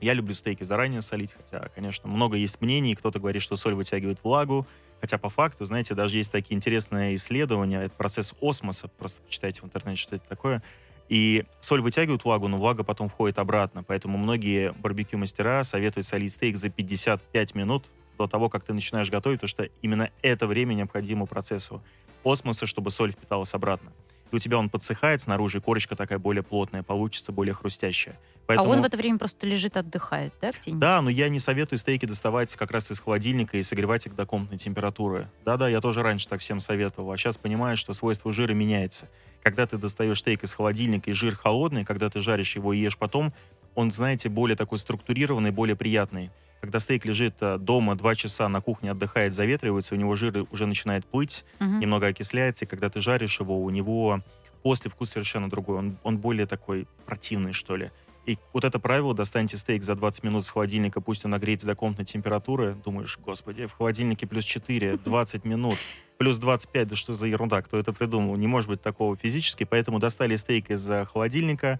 [0.00, 2.94] Я люблю стейки заранее солить, хотя, конечно, много есть мнений.
[2.94, 4.66] Кто-то говорит, что соль вытягивает влагу.
[5.00, 7.82] Хотя по факту, знаете, даже есть такие интересные исследования.
[7.82, 8.88] Это процесс осмоса.
[8.88, 10.62] Просто почитайте в интернете, что это такое.
[11.08, 13.82] И соль вытягивает влагу, но влага потом входит обратно.
[13.82, 17.86] Поэтому многие барбекю-мастера советуют солить стейк за 55 минут
[18.18, 21.82] до того, как ты начинаешь готовить, потому что именно это время необходимо процессу
[22.24, 23.92] осмоса, чтобы соль впиталась обратно.
[24.32, 28.18] И у тебя он подсыхает снаружи, и корочка такая более плотная, получится более хрустящая.
[28.46, 28.70] Поэтому...
[28.70, 30.80] А он в это время просто лежит, отдыхает, да, где-нибудь?
[30.80, 34.24] Да, но я не советую стейки доставать как раз из холодильника и согревать их до
[34.24, 35.28] комнатной температуры.
[35.44, 39.08] Да-да, я тоже раньше так всем советовал, а сейчас понимаю, что свойство жира меняется.
[39.42, 42.96] Когда ты достаешь стейк из холодильника, и жир холодный, когда ты жаришь его и ешь
[42.96, 43.32] потом,
[43.74, 46.30] он, знаете, более такой структурированный, более приятный.
[46.66, 50.66] Когда стейк лежит э, дома два часа на кухне, отдыхает, заветривается, у него жир уже
[50.66, 51.80] начинает плыть, Мгм.
[51.80, 54.20] немного окисляется, и когда ты жаришь его, у него
[54.62, 55.78] после вкус совершенно другой.
[55.78, 57.90] Он, он более такой противный, что ли.
[58.26, 61.76] И вот это правило, достаньте стейк за 20 минут с холодильника, пусть он нагреется до
[61.76, 62.76] комнатной температуры.
[62.84, 65.76] Думаешь, господи, в холодильнике плюс 4, 20 минут,
[66.18, 68.34] плюс 25, да что за ерунда, кто это придумал?
[68.36, 71.78] Не может быть такого физически, поэтому достали стейк из э, холодильника,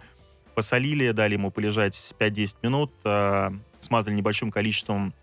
[0.54, 3.50] посолили, дали ему полежать 5-10 минут, э,
[3.86, 5.14] смазали небольшим количеством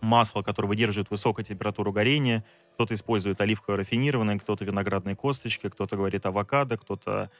[0.00, 2.44] масла, которое выдерживает высокую температуру горения.
[2.74, 7.30] Кто-то использует оливковое рафинированное, кто-то виноградные косточки, кто-то говорит авокадо, кто-то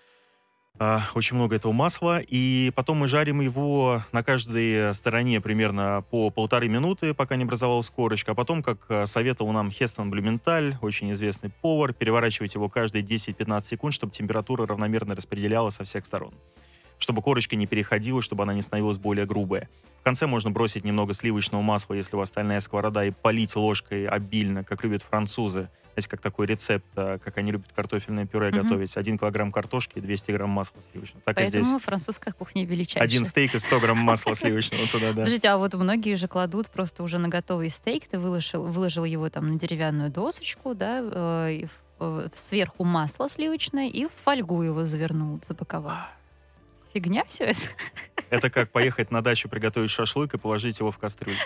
[0.78, 2.20] а, очень много этого масла.
[2.26, 7.90] И потом мы жарим его на каждой стороне примерно по полторы минуты, пока не образовалась
[7.90, 8.32] корочка.
[8.32, 13.60] А потом, как а, советовал нам Хестон Блюменталь, очень известный повар, переворачивать его каждые 10-15
[13.64, 16.32] секунд, чтобы температура равномерно распределялась со всех сторон.
[16.98, 19.68] Чтобы корочка не переходила, чтобы она не становилась более грубая.
[20.00, 24.06] В конце можно бросить немного сливочного масла, если у вас стальная сковорода, и полить ложкой
[24.06, 25.68] обильно, как любят французы.
[25.92, 28.62] Знаете, как такой рецепт, а, как они любят картофельное пюре Мгм.
[28.62, 28.96] готовить.
[28.96, 31.20] Один килограмм картошки и 200 грамм масла сливочного.
[31.24, 31.82] Так и Поэтому здесь.
[31.82, 33.02] французская кухня величайшая.
[33.02, 35.16] Один стейк и 100 грамм масла сливочного туда, да.
[35.16, 39.28] Подождите, а вот многие же кладут просто уже на готовый стейк, ты выложил, выложил его
[39.28, 44.84] там на деревянную досочку, да, э, и э, сверху масло сливочное и в фольгу его
[44.84, 45.98] завернул, запаковал.
[46.92, 47.60] Фигня все это?
[48.30, 51.36] Это как поехать на дачу, приготовить шашлык и положить его в кастрюлю.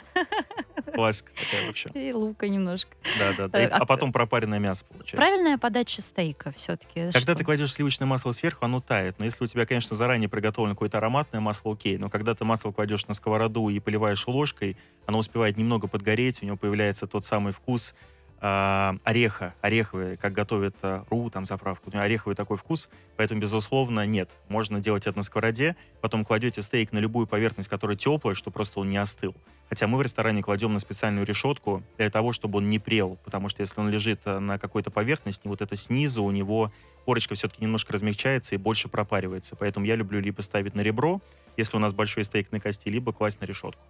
[0.95, 1.90] Классика такая вообще.
[1.95, 2.90] И лука немножко.
[3.18, 3.66] Да, да, да.
[3.66, 5.16] А А потом пропаренное мясо получается.
[5.16, 7.11] Правильная подача стейка все-таки.
[7.11, 9.18] Когда ты кладешь сливочное масло сверху, оно тает.
[9.18, 11.99] Но если у тебя, конечно, заранее приготовлено какое-то ароматное масло, окей.
[11.99, 14.76] Но когда ты масло кладешь на сковороду и поливаешь ложкой,
[15.07, 17.95] оно успевает немного подгореть, у него появляется тот самый вкус
[18.41, 21.91] ореха, ореховый, как готовят а, ру, там заправку.
[21.91, 24.30] У него ореховый такой вкус, поэтому, безусловно, нет.
[24.49, 28.80] Можно делать это на сковороде, потом кладете стейк на любую поверхность, которая теплая, чтобы просто
[28.80, 29.35] он не остыл.
[29.68, 33.49] Хотя мы в ресторане кладем на специальную решетку для того, чтобы он не прел, потому
[33.49, 36.70] что если он лежит а, на какой-то поверхности, вот это снизу у него
[37.05, 39.57] корочка все-таки немножко размягчается и больше пропаривается.
[39.57, 41.20] Поэтому я люблю либо ставить на ребро,
[41.57, 43.82] если у нас большой стейк на кости, либо класть на решетку.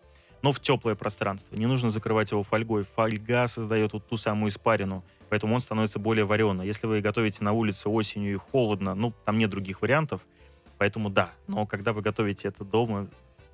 [0.45, 1.57] Но в теплое пространство.
[1.57, 2.85] Не нужно закрывать его фольгой.
[2.85, 6.67] Фольга создает вот ту самую испарину, поэтому он становится более вареный.
[6.67, 10.21] Если вы готовите на улице осенью и холодно, ну, там нет других вариантов,
[10.77, 11.31] поэтому да.
[11.47, 13.07] Но когда вы готовите это дома,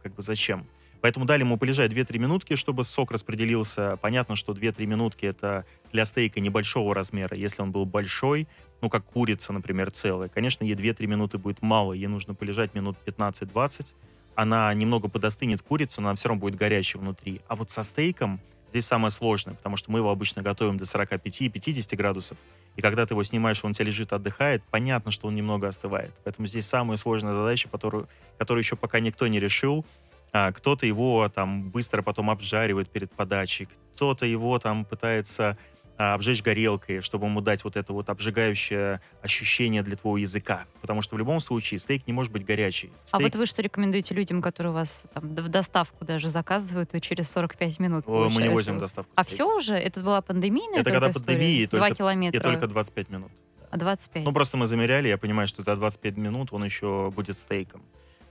[0.02, 0.66] как бы зачем?
[1.00, 3.96] Поэтому дали ему полежать 2-3 минутки, чтобы сок распределился.
[3.98, 7.36] Понятно, что 2-3 минутки это для стейка небольшого размера.
[7.36, 8.48] Если он был большой,
[8.80, 11.92] ну, как курица, например, целая, конечно, ей 2-3 минуты будет мало.
[11.92, 13.94] Ей нужно полежать минут 15-20.
[14.40, 17.42] Она немного подостынет курицу, но она все равно будет горячей внутри.
[17.46, 21.94] А вот со стейком здесь самое сложное, потому что мы его обычно готовим до 45-50
[21.94, 22.38] градусов.
[22.74, 26.18] И когда ты его снимаешь, он у тебя лежит, отдыхает, понятно, что он немного остывает.
[26.24, 29.84] Поэтому здесь самая сложная задача, которую, которую еще пока никто не решил.
[30.32, 35.58] А, кто-то его там быстро потом обжаривает перед подачей, кто-то его там пытается
[36.00, 40.64] обжечь горелкой, чтобы ему дать вот это вот обжигающее ощущение для твоего языка.
[40.80, 42.90] Потому что в любом случае стейк не может быть горячий.
[43.04, 46.94] А Стейк вот вы что рекомендуете людям, которые у вас там в доставку даже заказывают
[46.94, 49.12] и через 45 минут О, мы не получают возим доставку.
[49.14, 49.74] А все уже?
[49.74, 52.38] Это была пандемийная Это когда пандемия, и только- километра.
[52.38, 53.30] И только 25 минут.
[53.70, 54.24] А 25.
[54.24, 57.82] Ну, просто мы замеряли, я понимаю, что за 25 минут он еще будет стейком.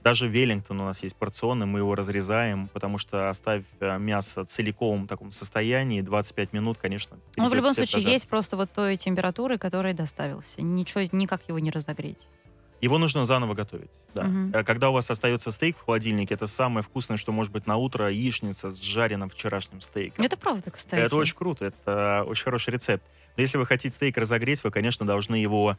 [0.02, 5.04] Даже Веллингтон у нас есть порционный, мы его разрезаем, потому что оставь э, мясо целиком
[5.04, 7.18] в таком состоянии, 25 минут, конечно.
[7.36, 8.12] Ну, в любом случае, прожарки.
[8.12, 10.62] есть просто вот той температуры, которой доставился.
[10.62, 12.28] Ничего, никак его не разогреть.
[12.80, 13.90] Его нужно заново готовить.
[14.14, 14.26] Да.
[14.54, 17.76] Э, Когда у вас остается стейк в холодильнике, это самое вкусное, что может быть на
[17.76, 20.24] утро яичница с жареным вчерашним стейком.
[20.24, 21.02] Это правда, кстати.
[21.02, 23.04] Это очень круто, это очень хороший рецепт.
[23.36, 25.76] Но если вы хотите стейк разогреть, вы, конечно, должны его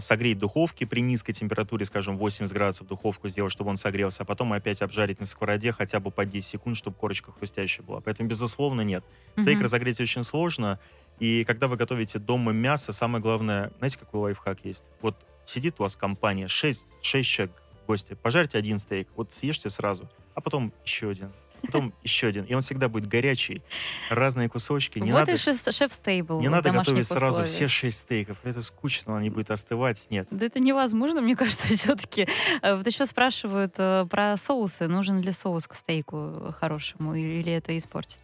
[0.00, 4.26] согреть в духовке при низкой температуре, скажем, 80 градусов духовку сделать, чтобы он согрелся, а
[4.26, 8.00] потом опять обжарить на сковороде хотя бы по 10 секунд, чтобы корочка хрустящая была.
[8.00, 9.04] Поэтому, безусловно, нет.
[9.38, 9.64] Стейк Мгм.
[9.64, 10.78] разогреть очень сложно,
[11.18, 14.84] и когда вы готовите дома мясо, самое главное, знаете, какой лайфхак есть?
[15.02, 20.08] Вот сидит у вас компания, 6, 6 человек, гости, пожарьте один стейк, вот съешьте сразу,
[20.34, 21.32] а потом еще один,
[21.66, 23.62] потом еще один, и он всегда будет горячий,
[24.10, 25.32] разные кусочки, не вот надо...
[25.32, 27.48] и шеф, шеф-стейбл Не надо готовить сразу условиях.
[27.48, 28.38] все шесть стейков.
[28.44, 30.06] Это скучно, он не будет остывать.
[30.10, 30.28] Нет.
[30.30, 32.28] Да это невозможно, мне кажется, все-таки.
[32.62, 34.86] Вот еще спрашивают э, про соусы.
[34.88, 38.20] Нужен ли соус к стейку хорошему или это испортит?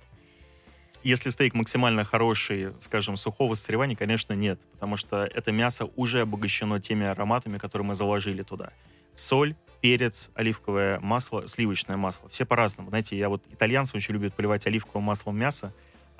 [1.02, 4.60] Если стейк максимально хороший, скажем, сухого созревания, конечно, нет.
[4.72, 8.72] Потому что это мясо уже обогащено теми ароматами, которые мы заложили туда.
[9.14, 12.28] Соль, перец, оливковое масло, сливочное масло.
[12.28, 12.90] Все по-разному.
[12.90, 15.72] Знаете, я вот итальянцы очень любят поливать оливковым маслом мясо,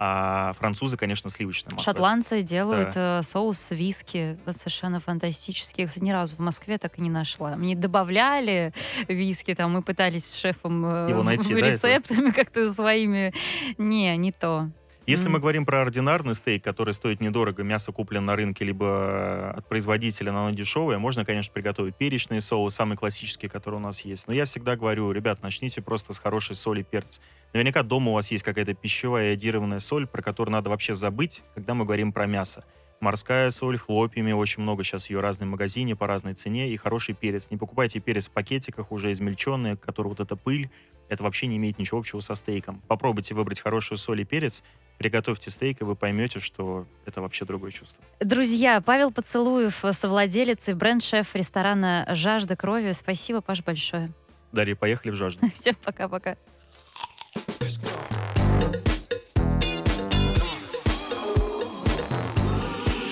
[0.02, 1.92] а французы, конечно, сливочное масло.
[1.92, 4.38] Шотландцы делают э, соус виски.
[4.50, 5.82] Совершенно фантастический.
[5.82, 7.54] Я, кстати, ни разу в Москве так и не нашла.
[7.56, 8.72] Мне добавляли
[9.08, 13.34] виски, там мы пытались с шефом э, Его найти, в- да, рецептами как-то своими.
[13.76, 14.70] Не, не то.
[15.10, 15.32] Если Мгм.
[15.32, 20.30] мы говорим про ординарный стейк, который стоит недорого, мясо куплено на рынке, либо от производителя,
[20.30, 24.28] но оно дешевое, можно, конечно, приготовить перечный соус, самый классический, который у нас есть.
[24.28, 27.20] Но я всегда говорю, ребят, начните просто с хорошей соли и перца.
[27.52, 31.74] Наверняка дома у вас есть какая-то пищевая иодированная соль, про которую надо вообще забыть, когда
[31.74, 32.62] мы говорим про мясо.
[33.00, 37.16] Морская соль, хлопьями, очень много сейчас ее в разном магазине по разной цене, и хороший
[37.16, 37.50] перец.
[37.50, 40.70] Не покупайте перец в пакетиках, уже измельченный, который вот эта пыль,
[41.08, 42.82] это вообще не имеет ничего общего со стейком.
[42.86, 44.62] Попробуйте выбрать хорошую соль и перец,
[45.00, 48.04] приготовьте стейк, и вы поймете, что это вообще другое чувство.
[48.20, 52.92] Друзья, Павел Поцелуев, совладелец и бренд-шеф ресторана «Жажда крови».
[52.92, 54.12] Спасибо, Паш, большое.
[54.52, 55.48] Дарья, поехали в жажду.
[55.54, 56.36] Всем пока-пока.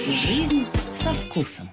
[0.07, 1.71] Жизнь со вкусом.